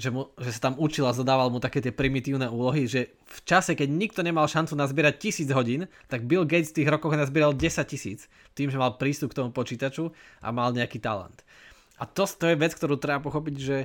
[0.00, 3.38] Že, mu, že sa tam učil a zadával mu také tie primitívne úlohy, že v
[3.42, 7.52] čase, keď nikto nemal šancu nazbierať tisíc hodín, tak Bill Gates v tých rokoch nazbieral
[7.52, 11.42] 10 tisíc, tým, že mal prístup k tomu počítaču a mal nejaký talent.
[12.00, 13.76] A to, to je vec, ktorú treba pochopiť, že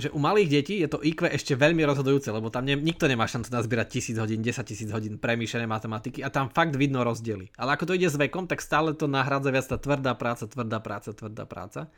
[0.00, 3.28] že u malých detí je to IQ ešte veľmi rozhodujúce, lebo tam ne, nikto nemá
[3.28, 7.52] šancu nazbierať tisíc hodín, 10 tisíc hodín premýšľané matematiky a tam fakt vidno rozdiely.
[7.60, 10.80] Ale ako to ide s vekom, tak stále to nahradza viac tá tvrdá práca, tvrdá
[10.80, 11.92] práca, tvrdá práca.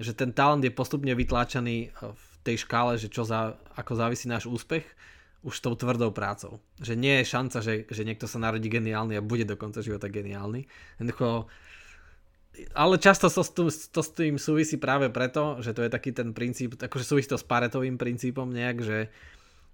[0.00, 4.28] Že ten talent je postupne vytláčaný eh, v tej škále, že čo za, ako závisí
[4.28, 4.84] náš úspech,
[5.40, 6.60] už tou tvrdou prácou.
[6.84, 10.12] Že nie je šanca, že, že niekto sa narodí geniálny a bude do konca života
[10.12, 10.68] geniálny.
[11.00, 11.48] Jednoducho
[12.74, 16.76] ale často to, to, s tým súvisí práve preto, že to je taký ten princíp,
[16.76, 18.98] akože súvisí to s paretovým princípom nejak, že,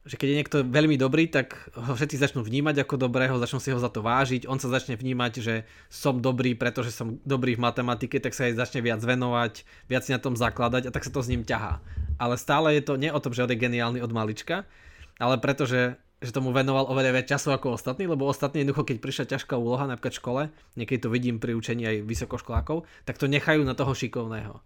[0.04, 3.72] že keď je niekto veľmi dobrý, tak ho všetci začnú vnímať ako dobrého, začnú si
[3.72, 5.54] ho za to vážiť, on sa začne vnímať, že
[5.88, 10.12] som dobrý, pretože som dobrý v matematike, tak sa aj začne viac venovať, viac si
[10.12, 11.80] na tom zakladať a tak sa to s ním ťahá.
[12.20, 14.68] Ale stále je to nie o tom, že on je geniálny od malička,
[15.16, 19.24] ale pretože že tomu venoval oveľa viac času ako ostatní, lebo ostatní jednoducho, keď prišla
[19.36, 20.42] ťažká úloha napríklad v škole,
[20.80, 24.58] niekedy to vidím pri učení aj vysokoškolákov, tak to nechajú na toho šikovného.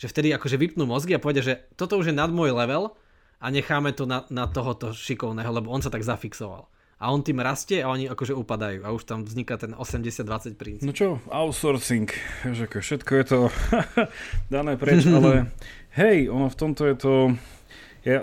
[0.00, 2.96] Že vtedy akože vypnú mozgy a povedia, že toto už je nad môj level,
[3.40, 6.68] a necháme to na, na tohoto šikovného, lebo on sa tak zafixoval.
[6.96, 10.88] A on tým rastie a oni akože upadajú a už tam vzniká ten 80-20 princíp.
[10.88, 12.08] No čo, outsourcing,
[12.56, 13.38] že všetko je to
[14.54, 15.52] dané preč, ale
[16.00, 17.12] hej, ono v tomto je to...
[18.06, 18.22] Ja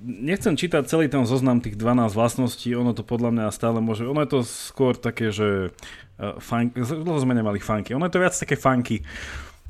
[0.00, 4.24] nechcem čítať celý ten zoznam tých 12 vlastností, ono to podľa mňa stále môže, ono
[4.24, 8.32] je to skôr také, že uh, fun, dlho sme nemali funky, ono je to viac
[8.32, 9.04] také funky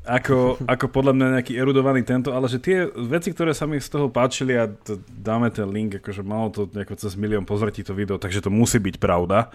[0.03, 3.87] ako, ako podľa mňa nejaký erudovaný tento, ale že tie veci, ktoré sa mi z
[3.87, 7.95] toho páčili a to, dáme ten link, akože malo to nejako cez milión pozretí to
[7.95, 9.51] video, takže to musí byť pravda.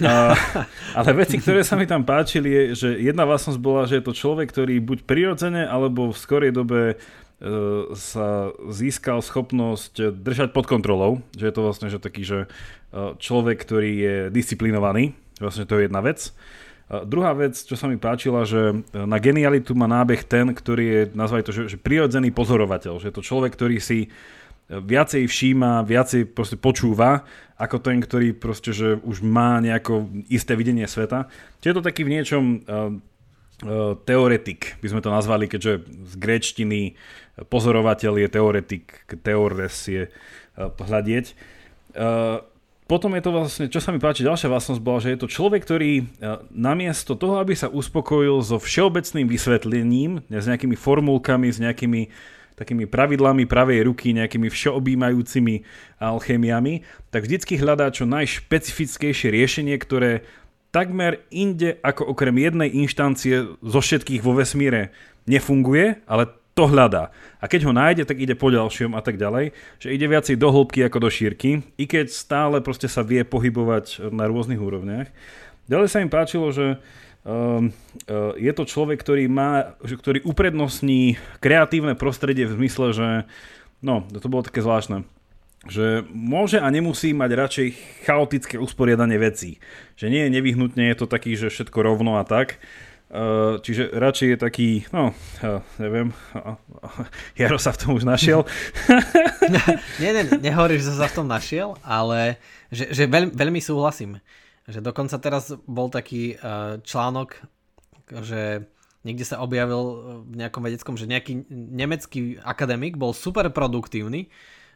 [0.00, 0.32] A,
[0.98, 4.16] ale veci, ktoré sa mi tam páčili je, že jedna vlastnosť bola, že je to
[4.16, 6.96] človek, ktorý buď prirodzene, alebo v skorej dobe
[7.94, 12.48] sa získal schopnosť držať pod kontrolou, že je to vlastne že taký, že e,
[13.14, 16.34] človek, ktorý je disciplinovaný, vlastne to je jedna vec.
[16.88, 21.44] Druhá vec, čo sa mi páčila, že na genialitu má nábeh ten, ktorý je, nazvaj
[21.44, 24.08] to, že, že prirodzený pozorovateľ, že je to človek, ktorý si
[24.68, 27.28] viacej všíma, viacej proste počúva,
[27.60, 31.28] ako ten, ktorý proste, že už má nejako isté videnie sveta.
[31.60, 32.44] Čiže je to taký v niečom
[34.06, 36.80] teoretik, by sme to nazvali, keďže z gréčtiny
[37.50, 38.84] pozorovateľ je teoretik,
[39.26, 41.34] teores je uh, hľadieť.
[42.88, 45.60] Potom je to vlastne, čo sa mi páči, ďalšia vlastnosť bola, že je to človek,
[45.60, 46.04] ktorý e,
[46.48, 52.08] namiesto toho, aby sa uspokojil so všeobecným vysvetlením, s nejakými formulkami, s nejakými
[52.56, 55.62] takými pravidlami pravej ruky, nejakými všeobjímajúcimi
[56.00, 60.24] alchémiami, tak vždycky hľadá čo najšpecifickejšie riešenie, ktoré
[60.70, 64.92] takmer inde ako okrem jednej inštancie zo všetkých vo vesmíre
[65.24, 67.14] nefunguje, ale to hľadá.
[67.38, 70.50] A keď ho nájde, tak ide po ďalšom a tak ďalej, že ide viacej do
[70.50, 75.06] hĺbky ako do šírky, i keď stále proste sa vie pohybovať na rôznych úrovniach.
[75.70, 76.78] Ďalej sa im páčilo, že uh,
[77.30, 83.08] uh, je to človek, ktorý má, ktorý uprednostní kreatívne prostredie v zmysle, že
[83.78, 85.06] no, to bolo také zvláštne
[85.68, 87.68] že môže a nemusí mať radšej
[88.08, 89.60] chaotické usporiadanie vecí.
[90.00, 92.58] Že nie je nevyhnutne, je to taký, že všetko rovno a tak,
[93.08, 96.12] Uh, čiže radšej je taký, no, uh, neviem,
[97.40, 98.44] Jaro sa v tom už našiel.
[100.04, 102.36] nie, nie, nehovoríš, že sa v tom našiel, ale
[102.68, 104.20] že, že veľ, veľmi súhlasím.
[104.68, 107.40] Že dokonca teraz bol taký uh, článok,
[108.12, 108.68] že
[109.08, 109.80] niekde sa objavil
[110.28, 114.28] v nejakom vedeckom, že nejaký nemecký akademik bol super produktívny,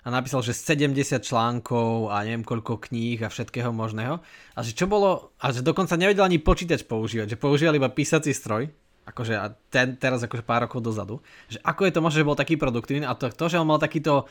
[0.02, 4.18] a napísal, že 70 článkov a neviem koľko kníh a všetkého možného.
[4.58, 8.34] A že čo bolo, a že dokonca nevedel ani počítač používať, že používal iba písací
[8.34, 8.66] stroj,
[9.06, 12.38] akože a ten, teraz akože pár rokov dozadu, že ako je to možné, že bol
[12.38, 14.26] taký produktívny a to, to, že on mal takýto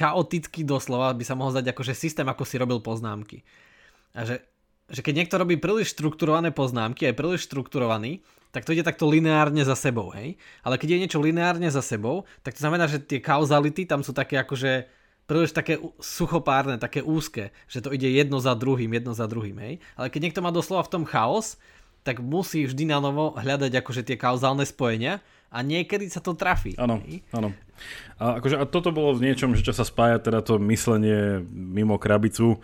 [0.00, 3.44] chaotický doslova, by sa mohol zdať akože systém, ako si robil poznámky.
[4.16, 4.40] A že,
[4.88, 9.62] že keď niekto robí príliš štrukturované poznámky, aj príliš štrukturovaný, tak to ide takto lineárne
[9.62, 10.34] za sebou, hej?
[10.66, 14.10] Ale keď je niečo lineárne za sebou, tak to znamená, že tie kauzality tam sú
[14.10, 14.99] také akože
[15.30, 19.74] príliš také suchopárne, také úzke, že to ide jedno za druhým, jedno za druhým, hej.
[19.94, 21.54] Ale keď niekto má doslova v tom chaos,
[22.02, 25.22] tak musí vždy na novo hľadať akože tie kauzálne spojenia
[25.54, 26.74] a niekedy sa to trafí.
[26.74, 26.98] Áno,
[27.30, 27.54] áno.
[28.18, 31.94] A, akože, a toto bolo v niečom, že čo sa spája teda to myslenie mimo
[31.94, 32.58] krabicu.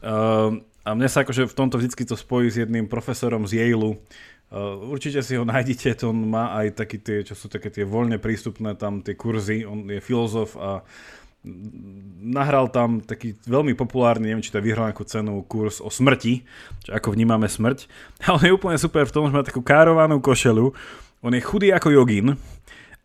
[0.00, 4.00] Uh, a mne sa akože v tomto vždycky to spojí s jedným profesorom z Yale.
[4.50, 7.84] Uh, určite si ho nájdete, to on má aj také tie, čo sú také tie
[7.84, 10.80] voľne prístupné tam tie kurzy, on je filozof a
[12.20, 16.44] nahral tam taký veľmi populárny, neviem, či to vyhral nejakú cenu, kurz o smrti,
[16.84, 17.88] čo ako vnímame smrť.
[18.28, 20.72] A on je úplne super v tom, že má takú károvanú košelu,
[21.20, 22.36] on je chudý ako jogín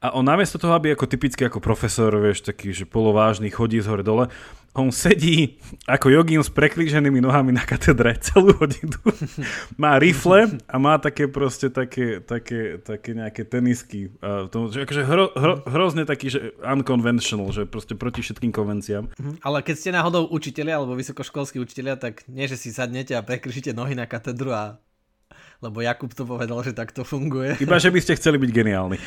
[0.03, 3.89] a on namiesto toho, aby ako typicky ako profesor, vieš, taký, že polovážny, chodí z
[3.89, 4.27] hore dole,
[4.75, 5.55] on sedí
[5.87, 8.99] ako jogín s preklíženými nohami na katedre celú hodinu.
[9.81, 14.11] má rifle a má také proste také, také, také nejaké tenisky.
[14.19, 19.07] A to, že akože hro, hro, hrozne taký, že unconventional, že proste proti všetkým konvenciám.
[19.15, 19.39] Mhm.
[19.47, 23.71] Ale keď ste náhodou učiteľi alebo vysokoškolskí učiteľia, tak nie, že si sadnete a prekryšite
[23.71, 24.75] nohy na katedru a
[25.65, 27.57] lebo Jakub to povedal, že takto funguje.
[27.57, 28.97] Iba, že by ste chceli byť geniálni.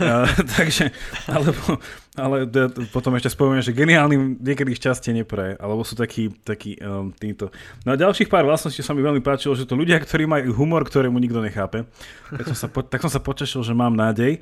[0.00, 0.24] uh,
[0.56, 0.88] takže,
[1.28, 1.76] alebo,
[2.16, 2.48] ale
[2.88, 7.52] potom ešte spomeniem, že geniálny niekedy šťastie nepraje, alebo sú takí, takí um, týmto.
[7.84, 10.88] No a ďalších pár vlastností sa mi veľmi páčilo, že to ľudia, ktorí majú humor,
[10.88, 11.84] ktorému nikto nechápe.
[12.32, 14.40] Tak som sa, po, tak som sa potešil, že mám nádej.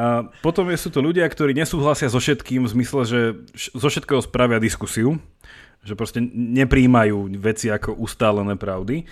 [0.00, 3.20] A potom sú to ľudia, ktorí nesúhlasia so všetkým v zmysle, že
[3.54, 5.20] zo všetkého spravia diskusiu
[5.84, 9.04] že proste nepríjmajú veci ako ustálené pravdy.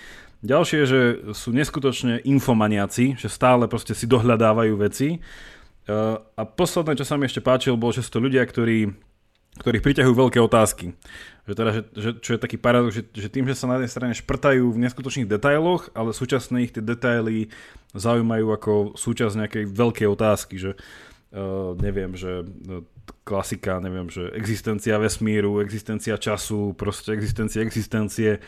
[0.43, 0.99] Ďalšie, že
[1.31, 5.15] sú neskutočne infomaniaci, že stále proste si dohľadávajú veci.
[5.15, 5.19] E,
[6.19, 8.91] a posledné, čo sa mi ešte páčilo, bolo, že sú to ľudia, ktorí,
[9.63, 10.99] ktorých priťahujú veľké otázky.
[11.47, 13.91] Že teda, že, že, čo je taký paradox, že, že tým, že sa na jednej
[13.95, 17.47] strane šprtajú v neskutočných detailoch, ale súčasne ich tie detaily
[17.95, 21.12] zaujímajú ako súčasť nejakej veľkej otázky, že uh,
[21.81, 22.45] neviem, že
[23.23, 28.43] klasika, neviem, že existencia vesmíru, existencia času, proste existencia existencie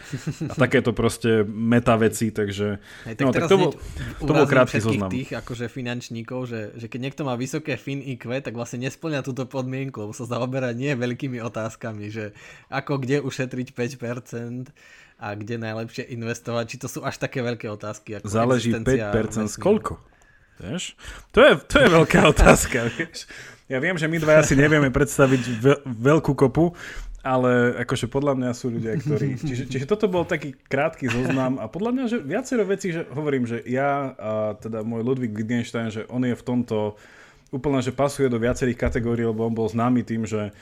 [0.52, 3.72] a takéto proste meta veci, takže Hej, tak no, tak to, bol,
[4.20, 5.10] to bol krátky zoznam.
[5.10, 9.48] tých akože finančníkov, že, že keď niekto má vysoké fin IQ, tak vlastne nesplňa túto
[9.48, 12.36] podmienku, lebo sa zaoberá nie veľkými otázkami, že
[12.68, 14.70] ako kde ušetriť 5%
[15.16, 18.20] a kde najlepšie investovať, či to sú až také veľké otázky.
[18.20, 20.15] Ako Záleží 5% z koľko?
[20.60, 20.96] Vieš?
[21.36, 23.28] To je, to je veľká otázka, vieš?
[23.66, 26.78] Ja viem, že my dva si nevieme predstaviť ve- veľkú kopu,
[27.26, 29.34] ale akože podľa mňa sú ľudia, ktorí...
[29.50, 33.50] Čiže, čiže toto bol taký krátky zoznam a podľa mňa, že viacero vecí, že hovorím,
[33.50, 36.94] že ja a teda môj Ludwig Wittgenstein, že on je v tomto
[37.50, 40.54] úplne, že pasuje do viacerých kategórií, lebo on bol známy tým, že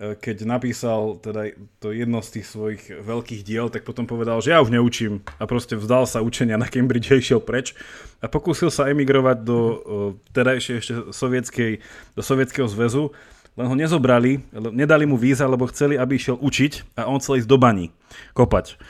[0.00, 4.64] keď napísal teda to jedno z tých svojich veľkých diel, tak potom povedal, že ja
[4.64, 7.76] už neučím a proste vzdal sa učenia na Cambridge a išiel preč
[8.18, 9.76] a pokúsil sa emigrovať do e,
[10.32, 11.84] teda ešte sovietskej,
[12.18, 13.12] do Sovietskeho zväzu,
[13.52, 14.40] len ho nezobrali,
[14.72, 17.92] nedali mu víza, lebo chceli, aby išiel učiť a on chcel ísť do baní,
[18.32, 18.80] kopať.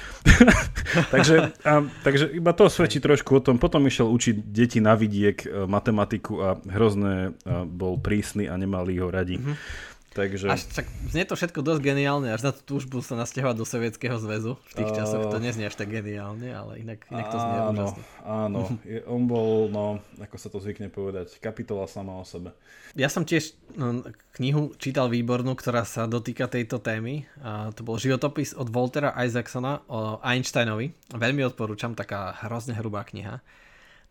[1.15, 3.59] takže, a, takže iba to svedčí trošku o tom.
[3.59, 9.03] Potom išiel učiť deti na vidiek e, matematiku a hrozné a bol prísny a nemali
[9.03, 9.43] ho radi.
[9.43, 9.91] Mm-hmm.
[10.13, 10.45] Takže...
[10.53, 14.17] Až však znie to všetko dosť geniálne, až na tú túžbu sa nasťahovať do Sovietskeho
[14.21, 14.61] zväzu.
[14.73, 14.97] V tých uh...
[14.97, 18.03] časoch to neznie až tak geniálne, ale inak, inak to znie áno, úžasne.
[18.21, 18.61] Áno,
[18.93, 22.53] je, on bol, no, ako sa to zvykne povedať, kapitola sama o sebe.
[22.93, 24.05] Ja som tiež no,
[24.37, 27.25] knihu čítal výbornú, ktorá sa dotýka tejto témy.
[27.41, 30.93] A to bol životopis od Voltera Isaacsona o Einsteinovi.
[31.17, 33.41] Veľmi odporúčam, taká hrozne hrubá kniha.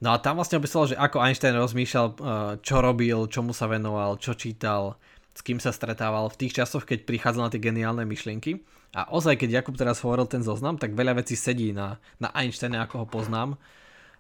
[0.02, 2.18] No a tam vlastne opisoval, že ako Einstein rozmýšľal, uh,
[2.66, 4.98] čo robil, čomu sa venoval, čo čítal,
[5.42, 8.62] s kým sa stretával v tých časoch, keď prichádzal na tie geniálne myšlienky.
[8.94, 12.78] A ozaj, keď Jakub teraz hovoril ten zoznam, tak veľa vecí sedí na, na Einsteine,
[12.78, 13.58] ako ho poznám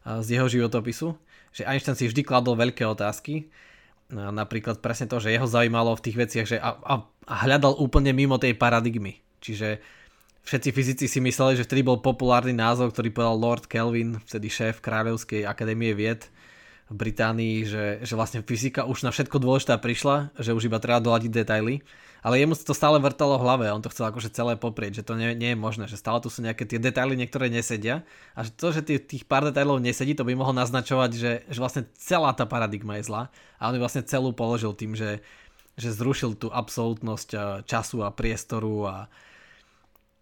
[0.01, 1.13] z jeho životopisu.
[1.53, 3.53] Že Einstein si vždy kladol veľké otázky.
[4.09, 8.17] Napríklad presne to, že jeho zaujímalo v tých veciach, že a, a, a hľadal úplne
[8.17, 9.21] mimo tej paradigmy.
[9.45, 9.77] Čiže
[10.41, 14.81] všetci fyzici si mysleli, že vtedy bol populárny názov, ktorý povedal Lord Kelvin, vtedy šéf
[14.81, 16.25] Kráľovskej akadémie vied,
[16.91, 20.99] v Británii, že, že vlastne fyzika už na všetko dôležitá prišla, že už iba treba
[20.99, 21.79] doľadiť detaily,
[22.21, 25.17] ale jemu to stále vrtalo v hlave, on to chcel akože celé poprieť, že to
[25.17, 28.05] nie, nie je možné, že stále tu sú nejaké tie detaily, niektoré nesedia.
[28.37, 31.57] A že to, že tých, tých pár detailov nesedí, to by mohol naznačovať, že, že
[31.57, 33.33] vlastne celá tá paradigma je zlá.
[33.57, 35.25] A on vlastne celú položil tým, že,
[35.81, 38.95] že zrušil tú absolútnosť eh, času a priestoru a,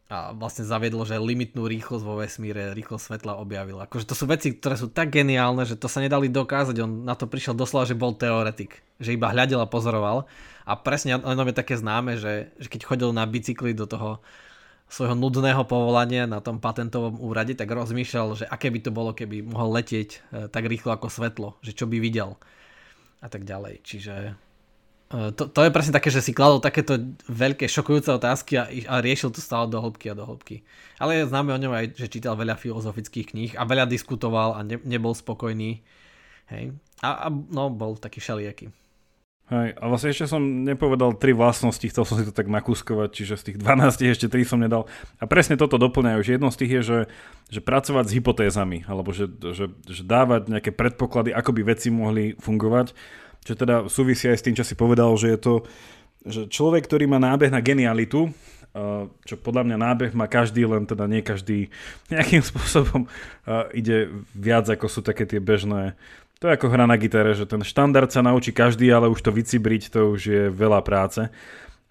[0.10, 3.78] a vlastne zaviedlo, že limitnú rýchlosť vo vesmíre, rýchlosť svetla objavil.
[3.78, 6.82] Akože to sú veci, ktoré sú tak geniálne, že to sa nedali dokázať.
[6.82, 8.82] On na to prišiel doslova, že bol teoretik.
[8.98, 10.26] Že iba hľadel a pozoroval.
[10.66, 14.18] A presne len je také známe, že, že keď chodil na bicykli do toho
[14.90, 19.46] svojho nudného povolania na tom patentovom úrade, tak rozmýšľal, že aké by to bolo, keby
[19.46, 22.42] mohol letieť e, tak rýchlo ako svetlo, že čo by videl
[23.22, 23.86] a tak ďalej.
[23.86, 24.34] Čiže
[25.10, 26.94] to, to je presne také, že si kladol takéto
[27.26, 30.62] veľké šokujúce otázky a, a riešil to stále do hĺbky a do hĺbky.
[31.02, 34.78] Ale známe o ňom aj, že čítal veľa filozofických kníh a veľa diskutoval a ne,
[34.86, 35.82] nebol spokojný.
[36.54, 36.78] Hej.
[37.02, 38.70] A, a no, bol taký šaliaký.
[39.50, 43.34] Hej, a vlastne ešte som nepovedal tri vlastnosti, chcel som si to tak nakúskovať, čiže
[43.34, 44.86] z tých 12 ešte tri som nedal.
[45.18, 47.00] A presne toto doplňajú, že jedno z tých je, že,
[47.50, 52.38] že pracovať s hypotézami, alebo že, že, že dávať nejaké predpoklady, ako by veci mohli
[52.38, 52.94] fungovať
[53.44, 55.54] čo teda súvisí aj s tým, čo si povedal, že je to
[56.20, 58.28] že človek, ktorý má nábeh na genialitu,
[59.24, 61.72] čo podľa mňa nábeh má každý, len teda nie každý
[62.14, 63.08] nejakým spôsobom
[63.72, 65.96] ide viac ako sú také tie bežné
[66.40, 69.36] to je ako hra na gitare, že ten štandard sa naučí každý, ale už to
[69.36, 71.28] vycibriť, to už je veľa práce.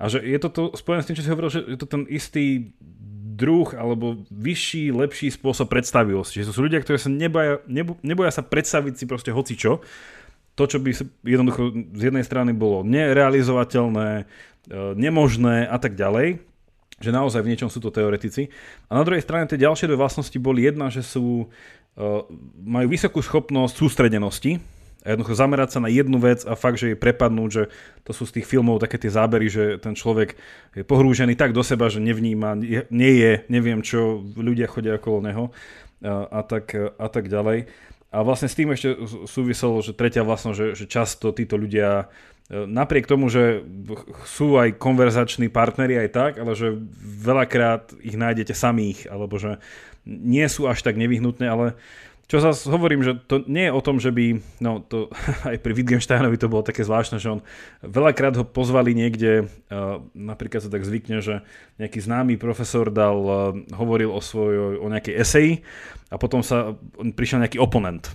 [0.01, 2.09] A že je to, to spojené s tým, čo si hovoril, že je to ten
[2.09, 2.73] istý
[3.39, 6.41] druh alebo vyšší, lepší spôsob predstavivosti.
[6.41, 9.85] Že to sú ľudia, ktorí sa neboja, nebo, neboja sa predstaviť si proste hocičo
[10.59, 10.90] to, čo by
[11.23, 14.25] jednoducho z jednej strany bolo nerealizovateľné, e,
[14.99, 16.42] nemožné a tak ďalej,
[16.99, 18.51] že naozaj v niečom sú to teoretici.
[18.90, 21.47] A na druhej strane tie ďalšie dve vlastnosti boli jedna, že sú
[22.62, 24.62] majú vysokú schopnosť sústredenosti,
[25.07, 27.62] a jednoducho zamerať sa na jednu vec a fakt, že jej prepadnúť, že
[28.03, 30.35] to sú z tých filmov také tie zábery, že ten človek
[30.75, 32.59] je pohrúžený tak do seba, že nevníma,
[32.90, 35.44] nie je, neviem čo, ľudia chodia okolo neho
[36.03, 37.71] a, a, tak, a tak ďalej.
[38.09, 38.97] A vlastne s tým ešte
[39.29, 42.09] súviselo, že tretia vlastnosť, že, že často títo ľudia
[42.49, 43.61] e, napriek tomu, že
[44.25, 46.73] sú aj konverzační partneri aj tak, ale že
[47.21, 49.61] veľakrát ich nájdete samých, alebo že
[50.09, 51.77] nie sú až tak nevyhnutné, ale
[52.29, 55.09] čo zase hovorím, že to nie je o tom, že by, no to
[55.51, 57.41] aj pri Wittgensteinovi to bolo také zvláštne, že on
[57.81, 61.41] veľakrát ho pozvali niekde, uh, napríklad sa tak zvykne, že
[61.81, 65.53] nejaký známy profesor dal, uh, hovoril o svojoj, o nejakej eseji
[66.12, 66.77] a potom sa
[67.17, 68.12] prišiel nejaký oponent.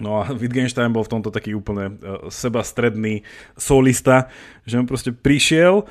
[0.00, 3.20] No a Wittgenstein bol v tomto taký úplne uh, sebastredný
[3.60, 4.32] solista,
[4.64, 5.84] že on proste prišiel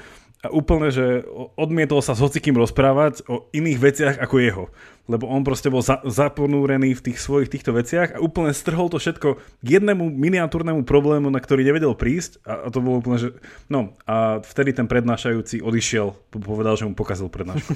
[0.46, 1.26] a úplne, že
[1.58, 4.66] odmietol sa s hocikým rozprávať o iných veciach ako jeho.
[5.06, 8.98] Lebo on proste bol za, zaponúrený v tých svojich týchto veciach a úplne strhol to
[8.98, 13.30] všetko k jednému miniatúrnemu problému, na ktorý nevedel prísť a, a to bolo úplne, že...
[13.70, 17.74] No a vtedy ten prednášajúci odišiel, povedal, že mu pokazil prednášku.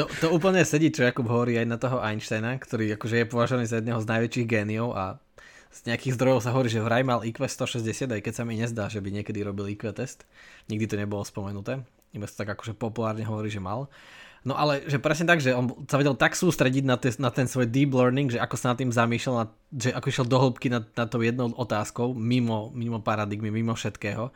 [0.00, 3.64] to, to úplne sedí, čo Jakub hovorí aj na toho Einsteina, ktorý akože je považovaný
[3.68, 5.20] za jedného z najväčších géniov a
[5.76, 8.88] z nejakých zdrojov sa hovorí, že vraj mal IQ 160, aj keď sa mi nezdá,
[8.88, 10.24] že by niekedy robil IQ test.
[10.72, 11.84] Nikdy to nebolo spomenuté.
[12.16, 13.92] Iba sa tak akože populárne hovorí, že mal.
[14.46, 17.50] No ale že presne tak, že on sa vedel tak sústrediť na, te, na ten
[17.50, 20.70] svoj deep learning, že ako sa nad tým zamýšľal, na, že ako išiel do hĺbky
[20.70, 24.30] nad, nad tou jednou otázkou, mimo, mimo paradigmy, mimo všetkého,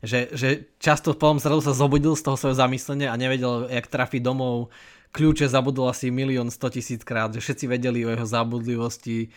[0.00, 4.24] že, že často potom zrazu sa zobudil z toho svojho zamyslenia a nevedel, jak trafiť
[4.24, 4.72] domov,
[5.12, 9.28] kľúče zabudol asi milión sto tisíc krát, že všetci vedeli o jeho zabudlivosti,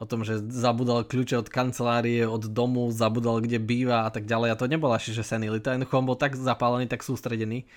[0.00, 4.48] o tom, že zabudal kľúče od kancelárie, od domu, zabudal kde býva a tak ďalej.
[4.50, 7.68] A to nebola že senilita, jednoducho on bol tak zapálený, tak sústredený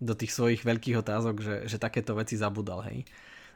[0.00, 3.04] do tých svojich veľkých otázok, že, že takéto veci zabudal, hej.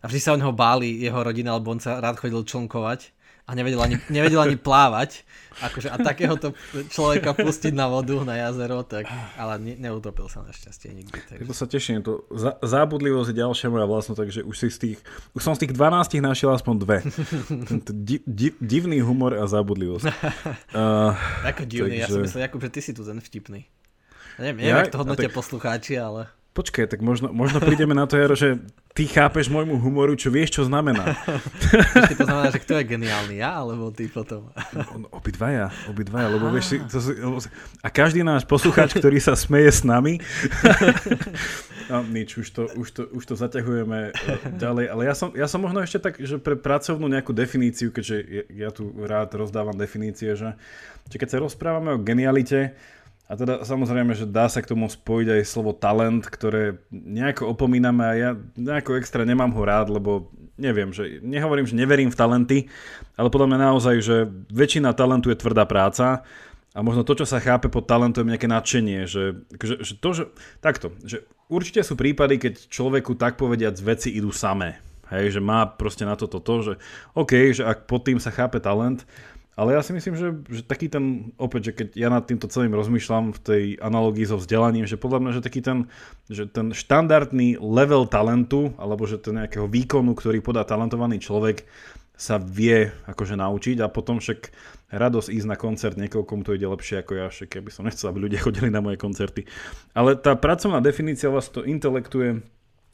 [0.01, 3.13] A vždy sa o neho báli jeho rodina, lebo on sa rád chodil člnkovať
[3.51, 5.27] a nevedel ani, nevedel ani plávať.
[5.61, 6.55] Akože, a takéhoto
[6.95, 11.19] človeka pustiť na vodu, na jazero, tak, ale ne, neutopil sa našťastie nikdy.
[11.27, 11.43] Takže.
[11.51, 14.99] To sa teším, to za, zábudlivosť je ďalšia moja vlastnosť, takže už, si z tých,
[15.35, 16.99] už som z tých 12 našiel aspoň dve.
[17.75, 20.07] Tento di, di, divný humor a zábudlivosť.
[20.71, 21.13] Uh,
[21.51, 22.07] Ako divný, takže...
[22.07, 23.67] ja som myslel, Jakub, že ty si tu ten vtipný.
[24.39, 25.37] Neviem, neviem, ja, jak to hodnotia tak...
[25.37, 26.31] poslucháči, ale...
[26.51, 28.59] Počkaj, tak možno, možno prídeme na to, Jaro, že
[28.91, 31.15] ty chápeš môjmu humoru, čo vieš, čo znamená.
[31.95, 34.51] Počkej, to znamená, že kto je geniálny, ja alebo ty potom?
[34.75, 36.99] No, obidvaja, obidvaja, lebo vieš, to,
[37.79, 40.19] a každý náš poslucháč, ktorý sa smeje s nami,
[41.91, 45.47] no, nič, už to, už, to, už to zaťahujeme e, ďalej, ale ja som, ja
[45.47, 49.79] som možno ešte tak, že pre pracovnú nejakú definíciu, keďže ja, ja tu rád rozdávam
[49.79, 50.59] definície, že,
[51.07, 52.75] že keď sa rozprávame o genialite,
[53.31, 58.03] a teda samozrejme, že dá sa k tomu spojiť aj slovo talent, ktoré nejako opomíname
[58.03, 62.59] a ja nejako extra nemám ho rád, lebo neviem, že nehovorím, že neverím v talenty,
[63.14, 64.16] ale podľa mňa naozaj, že
[64.51, 66.27] väčšina talentu je tvrdá práca
[66.75, 70.11] a možno to, čo sa chápe pod talentom je nejaké nadšenie, že, že, že to,
[70.11, 70.25] že
[70.59, 74.83] takto, že určite sú prípady, keď človeku tak povediať veci idú samé.
[75.11, 76.75] Hej, že má proste na toto to, že
[77.19, 79.03] OK, že ak pod tým sa chápe talent,
[79.61, 82.73] ale ja si myslím, že, že taký ten, opäť, že keď ja nad týmto celým
[82.73, 85.92] rozmýšľam v tej analógii so vzdelaním, že podľa mňa, že taký ten,
[86.33, 91.68] že ten štandardný level talentu, alebo že ten nejakého výkonu, ktorý podá talentovaný človek,
[92.16, 94.49] sa vie akože naučiť a potom však
[94.96, 98.09] radosť ísť na koncert niekoho, komu to ide lepšie ako ja, však keby som nechcel,
[98.09, 99.44] aby ľudia chodili na moje koncerty.
[99.92, 102.40] Ale tá pracovná definícia vás to intelektuje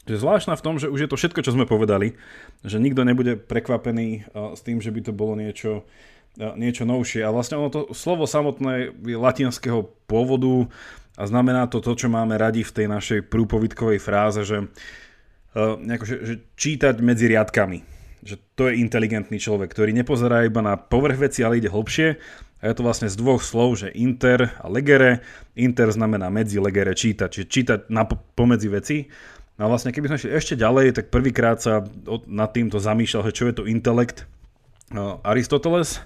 [0.07, 2.15] že zvláštna v tom, že už je to všetko, čo sme povedali,
[2.63, 5.83] že nikto nebude prekvapený s tým, že by to bolo niečo
[6.37, 7.25] niečo novšie.
[7.25, 10.69] A vlastne ono to slovo samotné je latinského pôvodu
[11.17, 16.05] a znamená to to, čo máme radi v tej našej prúpovidkovej fráze, že, uh, nejako,
[16.05, 17.81] že, že čítať medzi riadkami.
[18.21, 22.21] Že to je inteligentný človek, ktorý nepozerá iba na povrch veci, ale ide hlbšie.
[22.61, 25.25] A je to vlastne z dvoch slov, že inter a legere.
[25.57, 28.97] Inter znamená medzi, legere čítať, čiže čítať na, pomedzi veci.
[29.57, 31.85] No a vlastne keby sme šli ešte ďalej, tak prvýkrát sa
[32.29, 34.29] nad týmto zamýšľal, že čo je to intelekt.
[35.25, 36.05] Aristoteles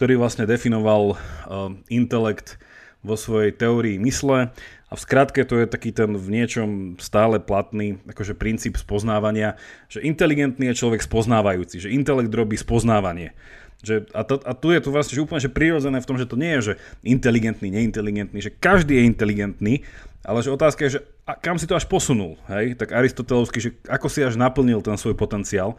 [0.00, 2.56] ktorý vlastne definoval uh, intelekt
[3.04, 4.48] vo svojej teórii mysle
[4.88, 9.60] a v skratke to je taký ten v niečom stále platný akože princíp spoznávania,
[9.92, 13.36] že inteligentný je človek spoznávajúci, že intelekt robí spoznávanie.
[13.80, 16.28] Že, a, to, a tu je to vlastne že úplne že prirodzené v tom, že
[16.28, 19.74] to nie je, že inteligentný, neinteligentný, že každý je inteligentný,
[20.20, 22.76] ale že otázka je, že a kam si to až posunul, hej?
[22.76, 25.78] Tak Aristotelovský, že ako si až naplnil ten svoj potenciál.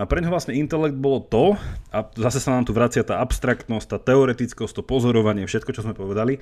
[0.00, 1.60] A pre ňo vlastne intelekt bolo to,
[1.92, 5.92] a zase sa nám tu vracia tá abstraktnosť, tá teoretickosť, to pozorovanie, všetko, čo sme
[5.92, 6.40] povedali,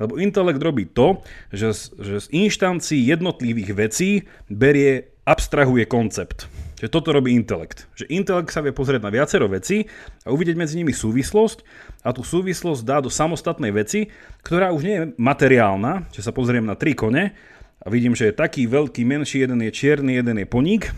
[0.00, 1.20] lebo intelekt robí to,
[1.52, 6.48] že z, že z inštancií jednotlivých vecí berie, abstrahuje koncept.
[6.76, 7.88] Že toto robí intelekt.
[7.96, 9.88] Že intelekt sa vie pozrieť na viacero veci
[10.24, 11.64] a uvidieť medzi nimi súvislosť
[12.04, 14.12] a tú súvislosť dá do samostatnej veci,
[14.44, 17.32] ktorá už nie je materiálna, že sa pozriem na tri kone
[17.80, 20.92] a vidím, že je taký veľký, menší, jeden je čierny, jeden je poník,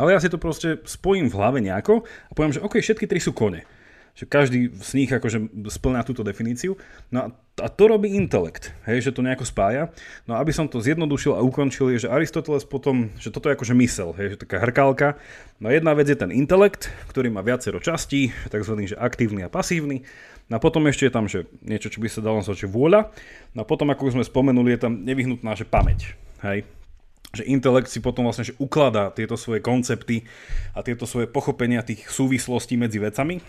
[0.00, 3.20] ale ja si to proste spojím v hlave nejako a poviem, že OK, všetky tri
[3.20, 3.68] sú kone
[4.12, 6.76] že každý z nich akože splňa túto definíciu.
[7.08, 7.26] No a,
[7.64, 9.88] a to robí intelekt, hej, že to nejako spája.
[10.28, 13.56] No a aby som to zjednodušil a ukončil, je, že Aristoteles potom, že toto je
[13.56, 15.16] akože mysel, hej, že taká hrkálka.
[15.64, 18.74] No jedna vec je ten intelekt, ktorý má viacero častí, tzv.
[18.84, 20.04] že aktívny a pasívny.
[20.52, 23.08] No a potom ešte je tam, že niečo, čo by sa dalo nazvať, že vôľa.
[23.56, 26.12] No a potom, ako sme spomenuli, je tam nevyhnutná, že pamäť.
[26.44, 26.68] Hej,
[27.32, 30.28] že intelekt si potom vlastne že ukladá tieto svoje koncepty
[30.76, 33.40] a tieto svoje pochopenia tých súvislostí medzi vecami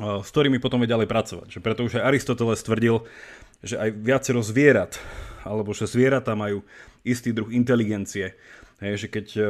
[0.00, 1.48] s ktorými potom je ďalej pracovať.
[1.54, 3.06] Že preto už aj Aristoteles tvrdil,
[3.62, 4.98] že aj viacero zvierat,
[5.46, 6.66] alebo že zvieratá majú
[7.06, 8.34] istý druh inteligencie.
[8.82, 9.42] Hej, že keď, e,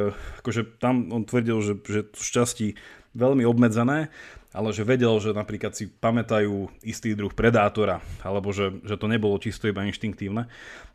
[0.45, 2.77] akože tam on tvrdil, že, že šťastí
[3.17, 4.13] veľmi obmedzené,
[4.55, 9.35] ale že vedel, že napríklad si pamätajú istý druh predátora, alebo že, že to nebolo
[9.41, 10.47] čisto iba inštinktívne.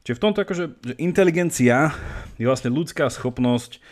[0.07, 1.92] Čiže v tomto akože, že inteligencia
[2.40, 3.82] je vlastne ľudská schopnosť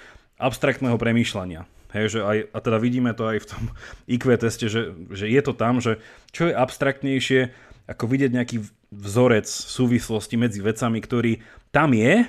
[0.40, 1.68] abstraktného premýšľania.
[1.88, 3.62] Hej, že aj, a teda vidíme to aj v tom
[4.14, 6.00] IQ teste, že, že je to tam, že
[6.32, 7.52] čo je abstraktnejšie,
[7.88, 8.56] ako vidieť nejaký
[8.92, 11.40] vzorec súvislosti medzi vecami, ktorý
[11.72, 12.28] tam je,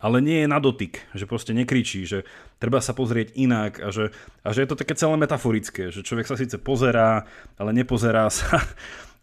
[0.00, 2.24] ale nie je na dotyk, že proste nekričí, že
[2.56, 6.24] treba sa pozrieť inak a že, a že je to také celé metaforické, že človek
[6.24, 7.28] sa síce pozerá,
[7.60, 8.64] ale nepozerá sa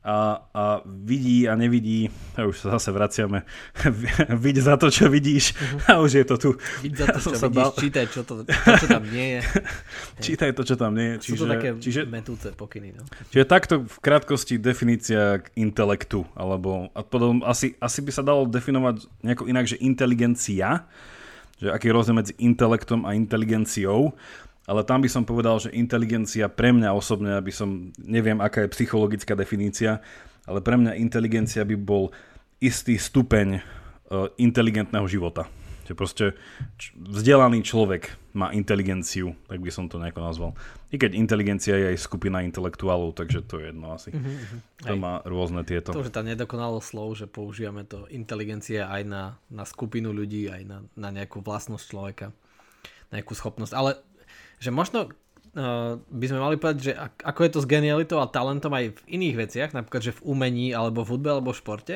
[0.08, 2.08] a, a vidí a nevidí,
[2.40, 3.44] a už sa zase vraciame,
[4.46, 5.52] vidí za to, čo vidíš
[5.92, 6.50] a už je to tu.
[6.80, 7.72] Vidí za to, čo ja vidíš, bal...
[7.76, 9.40] čítaj, čo, to, to, čo tam nie je.
[10.32, 11.16] čítaj to, čo tam nie je.
[11.28, 12.96] Čiže, Sú to také čiže, metúce pokyny.
[12.96, 13.04] No?
[13.36, 19.12] Čiže takto v krátkosti definícia intelektu, alebo a potom asi, asi by sa dalo definovať
[19.28, 20.88] nejako inak, že inteligencia,
[21.60, 24.16] že aký je rozdiel medzi intelektom a inteligenciou
[24.68, 28.76] ale tam by som povedal, že inteligencia pre mňa osobne, aby som, neviem aká je
[28.76, 30.04] psychologická definícia,
[30.44, 32.12] ale pre mňa inteligencia by bol
[32.60, 35.48] istý stupeň uh, inteligentného života.
[35.88, 36.26] Že proste
[37.00, 40.52] vzdelaný človek má inteligenciu, tak by som to nejako nazval.
[40.92, 44.12] I keď inteligencia je aj skupina intelektuálov, takže to je jedno asi.
[44.12, 44.84] Mm-hmm.
[44.84, 45.00] To aj.
[45.00, 45.96] má rôzne tieto.
[45.96, 50.62] To, že tá nedokonalo slov, že používame to inteligencia aj na, na skupinu ľudí, aj
[50.68, 52.36] na, na nejakú vlastnosť človeka,
[53.16, 53.72] nejakú schopnosť.
[53.72, 54.04] Ale
[54.58, 55.10] že možno
[55.58, 59.02] uh, by sme mali povedať, že ako je to s genialitou a talentom aj v
[59.10, 61.96] iných veciach, napríklad, že v umení, alebo v hudbe, alebo v športe,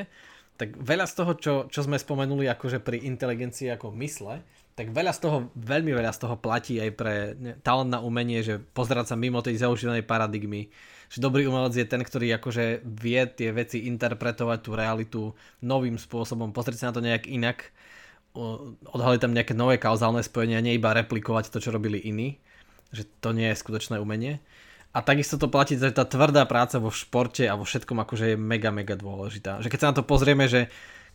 [0.62, 4.46] tak veľa z toho, čo, čo sme spomenuli akože pri inteligencii ako mysle,
[4.78, 7.16] tak veľa z toho, veľmi veľa z toho platí aj pre
[7.66, 10.70] talent na umenie, že pozerať sa mimo tej zaužívanej paradigmy,
[11.12, 15.22] že dobrý umelec je ten, ktorý akože vie tie veci interpretovať tú realitu
[15.66, 17.74] novým spôsobom, pozrieť sa na to nejak inak,
[18.96, 22.40] odhaliť tam nejaké nové kauzálne spojenia, nie iba replikovať to, čo robili iní
[22.92, 24.44] že to nie je skutočné umenie.
[24.92, 28.38] A takisto to platí, že tá tvrdá práca vo športe a vo všetkom akože je
[28.38, 29.64] mega, mega dôležitá.
[29.64, 30.68] Že keď sa na to pozrieme, že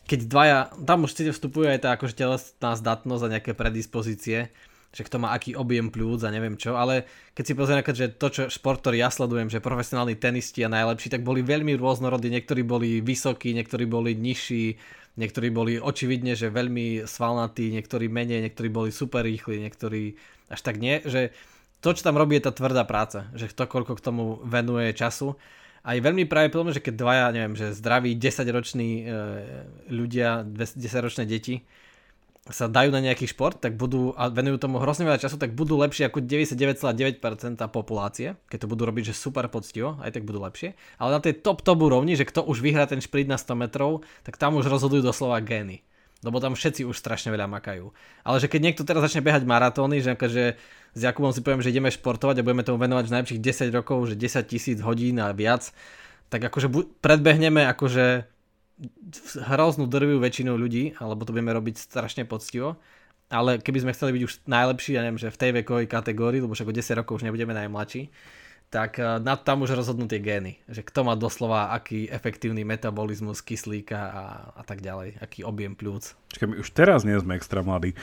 [0.09, 4.49] keď dvaja, tam už vstupuje aj tá akože telesná zdatnosť a nejaké predispozície,
[4.97, 7.05] že kto má aký objem plúc a neviem čo, ale
[7.37, 11.21] keď si pozrieme, že to, čo športori ja sledujem, že profesionálni tenisti a najlepší, tak
[11.21, 14.81] boli veľmi rôznorodí, niektorí boli vysokí, niektorí boli nižší,
[15.21, 20.17] niektorí boli očividne, že veľmi svalnatí, niektorí menej, niektorí boli super rýchli, niektorí
[20.49, 21.35] až tak nie, že
[21.87, 25.39] to, čo tam robí, je tá tvrdá práca, že to, koľko k tomu venuje času.
[25.87, 29.15] A je veľmi pravdepodobné, že keď dvaja, neviem, že zdraví 10-roční e,
[29.87, 31.63] ľudia, 10-ročné deti
[32.47, 35.75] sa dajú na nejaký šport, tak budú a venujú tomu hrozne veľa času, tak budú
[35.83, 37.19] lepšie ako 99,9%
[37.75, 40.79] populácie, keď to budú robiť, že super poctivo, aj tak budú lepšie.
[41.03, 44.07] Ale na tej top top úrovni, že kto už vyhrá ten šprint na 100 metrov,
[44.23, 45.83] tak tam už rozhodujú doslova gény.
[46.23, 47.93] Lebo tam všetci už strašne veľa makajú.
[48.23, 50.45] Ale že keď niekto teraz začne behať maratóny, že akože
[50.97, 54.09] s Jakubom si poviem, že ideme športovať a budeme tomu venovať v najlepších 10 rokov,
[54.09, 55.69] že 10 tisíc hodín a viac,
[56.33, 56.73] tak akože
[57.05, 58.25] predbehneme akože
[59.45, 62.81] hroznú drvivú väčšinu ľudí, alebo to budeme robiť strašne poctivo.
[63.29, 66.57] Ale keby sme chceli byť už najlepší, ja neviem, že v tej vekovej kategórii, lebo
[66.57, 68.09] však o 10 rokov už nebudeme najmladší,
[68.71, 70.59] tak eh, na tam už rozhodnú tie gény.
[70.67, 74.25] Že kto má doslova aký efektívny metabolizmus kyslíka a,
[74.59, 76.19] a tak ďalej, aký objem plúc.
[76.35, 77.95] Čakaj, my už teraz nie sme extra mladí.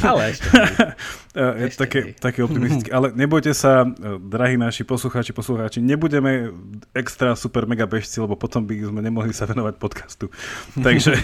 [0.00, 0.48] Ale ešte.
[1.60, 2.90] je ešte také, také optimistické.
[2.96, 6.50] Ale nebojte sa, eh, drahí naši poslucháči, poslucháči, nebudeme
[6.92, 10.26] extra super mega bežci, lebo potom by sme nemohli sa venovať podcastu.
[10.74, 11.14] Takže,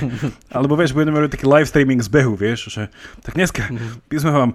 [0.55, 2.89] alebo vieš, budeme robiť taký live streaming z behu, vieš, že
[3.27, 4.07] tak dneska mhm.
[4.07, 4.51] by sme vám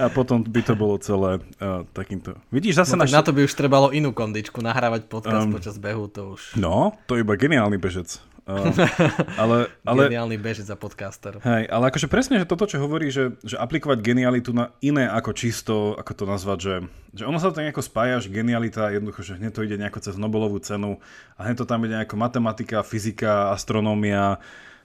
[0.00, 2.38] a potom by to bolo celé uh, takýmto.
[2.54, 3.10] Vidíš, zase no, naš...
[3.10, 6.54] na to by už trebalo inú kondičku, nahrávať podcast um, počas behu, to už...
[6.54, 8.22] No, to je iba geniálny bežec.
[8.44, 8.76] Uh,
[9.42, 11.40] ale, ale, Geniálny bežec za podcaster.
[11.40, 15.32] Hej, ale akože presne, že toto, čo hovorí, že, že aplikovať genialitu na iné ako
[15.32, 16.74] čisto, ako to nazvať, že,
[17.16, 20.20] že ono sa to nejako spája, že genialita jednoducho, že hneď to ide nejako cez
[20.20, 21.00] Nobelovú cenu
[21.40, 24.36] a hneď to tam ide nejako matematika, fyzika, astronómia,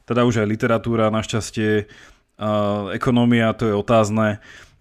[0.08, 1.92] teda už aj literatúra našťastie,
[2.40, 4.40] uh, ekonomia, to je otázne,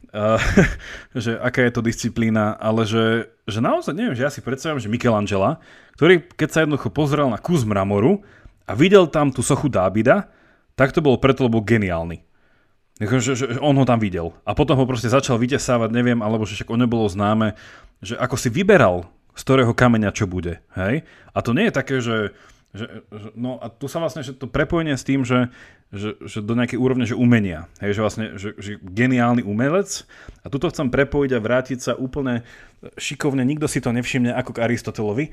[1.25, 4.89] že aká je to disciplína, ale že, že naozaj neviem, že ja si predstavím, že
[4.89, 5.61] Michelangela,
[6.01, 8.25] ktorý keď sa jednoducho pozrel na kus mramoru,
[8.69, 10.29] a videl tam tú sochu Dábida,
[10.77, 12.21] tak to bolo preto, lebo geniálny.
[13.01, 14.37] Že, že, že on ho tam videl.
[14.45, 17.57] A potom ho proste začal vytesávať, neviem, alebo že však o nebolo známe,
[18.05, 20.61] že ako si vyberal, z ktorého kameňa čo bude.
[20.77, 21.09] Hej?
[21.33, 22.37] A to nie je také, že,
[22.77, 25.49] že, že no a tu sa vlastne že to prepojenie s tým, že,
[25.89, 27.65] že, že do nejakej úrovne, že umenia.
[27.81, 30.05] Hej, že vlastne, že, že geniálny umelec.
[30.45, 32.45] A tuto chcem prepojiť a vrátiť sa úplne
[33.01, 35.27] šikovne, nikto si to nevšimne ako k Aristotelovi,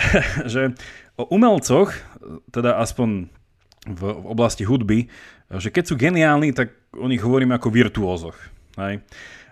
[0.52, 0.78] že
[1.18, 1.90] o umelcoch,
[2.54, 3.28] teda aspoň
[3.86, 5.10] v, v oblasti hudby,
[5.50, 8.38] že keď sú geniálni, tak o nich hovoríme ako virtuózoch.
[8.78, 9.02] Hej.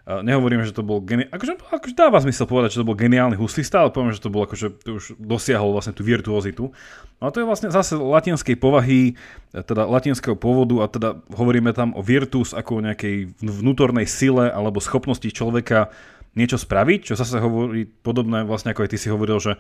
[0.05, 3.81] Nehovorím, že to bol geniálny, akože, akože dáva zmysel povedať, že to bol geniálny huslista,
[3.81, 6.77] ale poviem, že to bol akože, to už dosiahol vlastne tú virtuozitu.
[7.25, 9.17] No a to je vlastne zase latinskej povahy,
[9.57, 14.77] teda latinského pôvodu a teda hovoríme tam o virtus ako o nejakej vnútornej sile alebo
[14.77, 15.89] schopnosti človeka
[16.37, 19.57] niečo spraviť, čo zase hovorí podobné vlastne ako aj ty si hovoril, že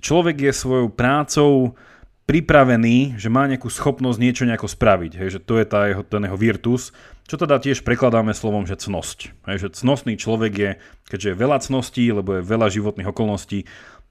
[0.00, 1.76] človek je svojou prácou
[2.24, 6.24] pripravený, že má nejakú schopnosť niečo nejako spraviť, hej, že to je tá jeho, ten
[6.24, 9.32] jeho virtus, čo teda tiež prekladáme slovom, že cnosť.
[9.48, 10.70] Hej, že cnostný človek je,
[11.08, 13.64] keďže je veľa cností, lebo je veľa životných okolností,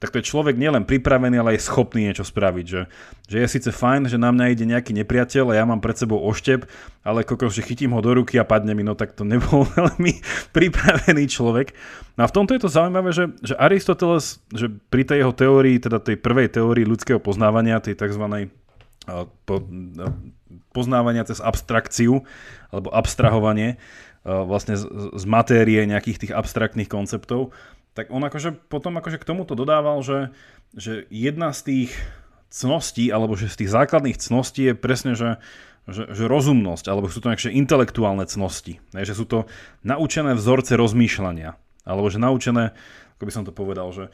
[0.03, 2.65] tak to je človek nielen pripravený, ale aj schopný niečo spraviť.
[2.67, 2.81] Že,
[3.31, 6.19] že je síce fajn, že na mňa ide nejaký nepriateľ a ja mám pred sebou
[6.27, 6.67] oštep,
[7.07, 10.19] ale kokos, že chytím ho do ruky a padne mi, no tak to nebol veľmi
[10.51, 11.71] pripravený človek.
[12.19, 15.79] No a v tomto je to zaujímavé, že, že Aristoteles, že pri tej jeho teórii,
[15.79, 18.51] teda tej prvej teórii ľudského poznávania, tej tzv.
[19.47, 19.55] Po,
[20.75, 22.27] poznávania cez abstrakciu
[22.75, 23.79] alebo abstrahovanie
[24.23, 24.83] vlastne z,
[25.15, 27.51] z matérie nejakých tých abstraktných konceptov,
[27.93, 30.33] tak on akože potom akože k tomuto dodával, že,
[30.73, 31.91] že jedna z tých
[32.53, 35.41] cností, alebo že z tých základných cností je presne, že,
[35.89, 38.77] že, že rozumnosť, alebo sú to nejaké intelektuálne cnosti.
[38.93, 39.49] Ne, že sú to
[39.81, 41.57] naučené vzorce rozmýšľania.
[41.83, 42.71] Alebo že naučené,
[43.17, 44.09] ako by som to povedal, že,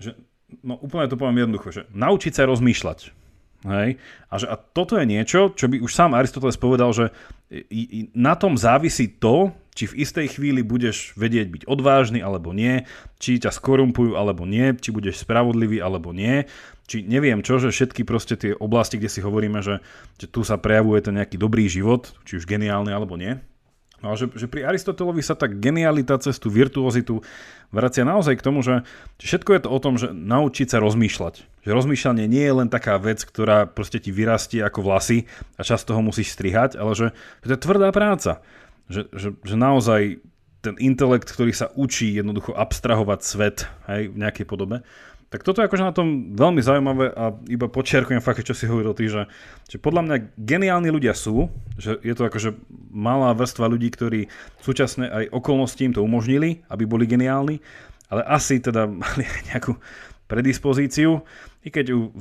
[0.00, 0.16] že
[0.64, 2.98] no úplne to poviem jednoducho, že naučiť sa rozmýšľať.
[3.62, 3.88] Hej?
[4.26, 7.14] A, že, a toto je niečo, čo by už sám Aristoteles povedal, že
[8.16, 12.84] na tom závisí to, či v istej chvíli budeš vedieť byť odvážny alebo nie,
[13.16, 16.44] či ťa skorumpujú alebo nie, či budeš spravodlivý alebo nie,
[16.84, 19.80] či neviem čo, že všetky proste tie oblasti, kde si hovoríme, že,
[20.20, 23.40] že tu sa prejavuje ten nejaký dobrý život, či už geniálny alebo nie.
[24.02, 27.22] No a že, že pri Aristotelovi sa tá genialita cez tú virtuozitu
[27.70, 28.82] vracia naozaj k tomu, že,
[29.22, 31.62] všetko je to o tom, že naučiť sa rozmýšľať.
[31.62, 35.94] Že rozmýšľanie nie je len taká vec, ktorá proste ti vyrastie ako vlasy a často
[35.94, 37.08] ho musíš strihať, ale že,
[37.46, 38.42] že to je tvrdá práca
[38.90, 40.22] že, že, že naozaj
[40.62, 44.86] ten intelekt, ktorý sa učí jednoducho abstrahovať svet hej, v nejakej podobe,
[45.32, 48.92] tak toto je akože na tom veľmi zaujímavé a iba počiarkujem fakt, čo si hovoril
[48.92, 49.24] ty, že,
[49.64, 51.48] že podľa mňa geniálni ľudia sú,
[51.80, 52.52] že je to akože
[52.92, 54.28] malá vrstva ľudí, ktorí
[54.60, 57.64] súčasne aj okolnosti im to umožnili, aby boli geniálni,
[58.12, 59.72] ale asi teda mali nejakú
[60.32, 61.20] predispozíciu
[61.60, 62.16] i keď u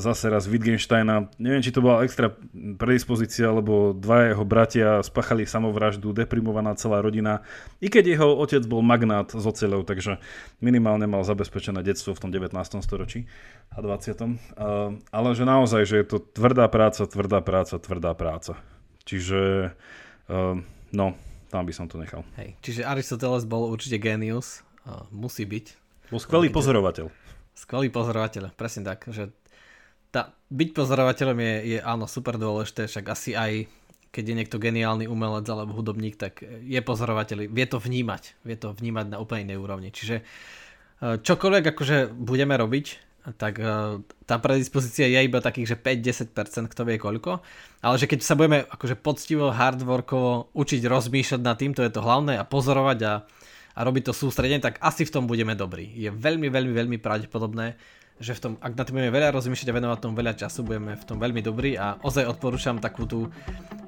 [0.00, 2.32] zase raz Wittgensteina, neviem, či to bola extra
[2.80, 7.44] predispozícia, lebo dva jeho bratia spáchali samovraždu, deprimovaná celá rodina,
[7.84, 10.16] i keď jeho otec bol magnát z oceľov, takže
[10.64, 12.56] minimálne mal zabezpečené detstvo v tom 19.
[12.80, 13.28] storočí
[13.76, 15.12] a 20.
[15.12, 18.56] ale že naozaj, že je to tvrdá práca, tvrdá práca, tvrdá práca.
[19.04, 19.70] Čiže,
[20.96, 21.06] no,
[21.52, 22.24] tam by som to nechal.
[22.40, 24.64] Hej, čiže Aristoteles bol určite genius,
[25.12, 25.66] musí byť.
[26.10, 27.06] Bol skvelý pozorovateľ.
[27.54, 29.06] Skvelý pozorovateľ, presne tak.
[29.10, 29.30] Že
[30.10, 33.70] tá, byť pozorovateľom je, je áno super dôležité, však asi aj
[34.10, 38.74] keď je niekto geniálny umelec alebo hudobník, tak je pozorovateľ, vie to vnímať, vie to
[38.74, 39.94] vnímať na úplne inej úrovni.
[39.94, 40.22] Čiže e,
[41.22, 42.86] čokoľvek akože budeme robiť,
[43.38, 47.38] tak e, tá predispozícia je iba takých, že 5-10%, kto vie koľko,
[47.86, 52.02] ale že keď sa budeme akože poctivo, hardworkovo učiť rozmýšľať nad tým, to je to
[52.02, 53.12] hlavné a pozorovať a
[53.74, 55.90] a robiť to sústredenie, tak asi v tom budeme dobrí.
[55.94, 57.78] Je veľmi, veľmi, veľmi pravdepodobné,
[58.20, 60.92] že v tom, ak na tým budeme veľa rozmýšľať a venovať tomu veľa času, budeme
[60.92, 63.32] v tom veľmi dobrí a ozaj odporúčam takú tú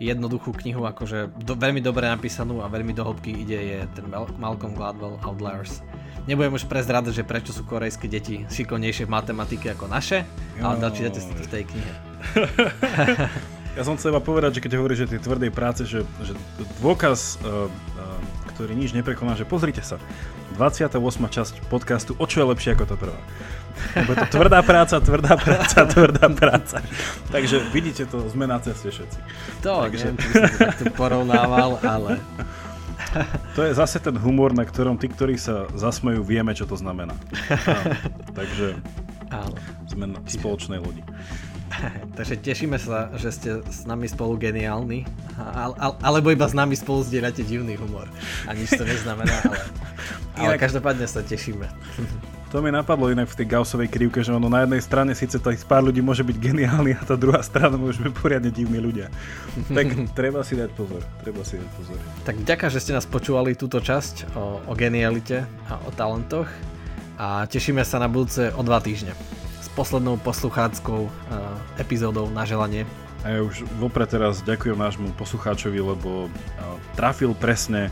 [0.00, 4.08] jednoduchú knihu, akože do, veľmi dobre napísanú a veľmi do ide je ten
[4.40, 5.84] Malcolm Gladwell Outliers.
[6.24, 10.24] Nebudem už prezrádať, že prečo sú korejské deti šikovnejšie v matematike ako naše,
[10.64, 11.92] ale čítate si to v tej knihe.
[13.76, 16.32] ja som chcel iba povedať, že keď hovoríš, že tej tvrdej práce, že, že
[16.80, 17.68] dôkaz uh,
[18.62, 19.98] ktorý nič neprekoná, že pozrite sa,
[20.54, 21.02] 28.
[21.26, 23.18] časť podcastu, o čo je lepšie ako to prvá.
[23.98, 26.78] Lebo to tvrdá práca, tvrdá práca, tvrdá práca.
[27.34, 29.18] Takže vidíte to, sme na ceste všetci.
[29.66, 30.14] To, Takže...
[30.14, 32.22] neviem, či som to takto porovnával, ale...
[33.58, 37.18] To je zase ten humor, na ktorom tí, ktorí sa zasmejú, vieme, čo to znamená.
[38.38, 38.78] Takže
[39.34, 39.58] Áno.
[39.90, 41.02] sme na spoločnej lodi.
[42.18, 45.04] Takže tešíme sa, že ste s nami spolu geniálni,
[46.02, 48.08] alebo iba s nami spolu zdieľate divný humor.
[48.46, 49.58] A nič to neznamená, ale,
[50.40, 51.66] ale každopádne sa tešíme.
[52.52, 55.64] To mi napadlo inak v tej Gaussovej krivke, že ono na jednej strane síce tých
[55.64, 59.08] pár ľudí môže byť geniálny a tá druhá strana môže byť poriadne divní ľudia.
[59.72, 61.96] Tak treba si dať pozor, treba si dať pozor.
[62.28, 66.48] Tak ďakujem, že ste nás počúvali túto časť o, o genialite a o talentoch
[67.16, 69.16] a tešíme sa na budúce o dva týždne
[69.72, 71.12] poslednou poslucháckou uh,
[71.80, 72.84] epizódou na želanie.
[73.22, 76.30] A ja už vopred teraz ďakujem nášmu poslucháčovi, lebo uh,
[76.98, 77.88] trafil presne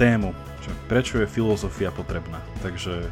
[0.00, 0.32] tému,
[0.62, 2.40] že prečo je filozofia potrebná.
[2.62, 3.10] Takže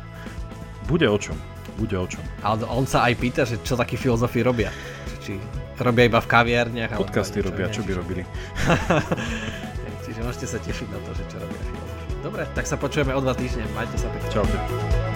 [0.89, 1.37] bude o čom.
[1.77, 2.23] Bude o čom.
[2.43, 4.73] Ale on sa aj pýta, že čo takí filozofi robia.
[5.21, 5.37] Či
[5.81, 6.97] robia iba v kaviarniach.
[6.97, 8.23] Podcasty robia, čo by robili.
[10.05, 12.05] Čiže môžete sa tešiť na to, že čo robia filozofi.
[12.21, 13.65] Dobre, tak sa počujeme o dva týždne.
[13.73, 14.29] Majte sa pekne.
[14.29, 15.10] Čaute.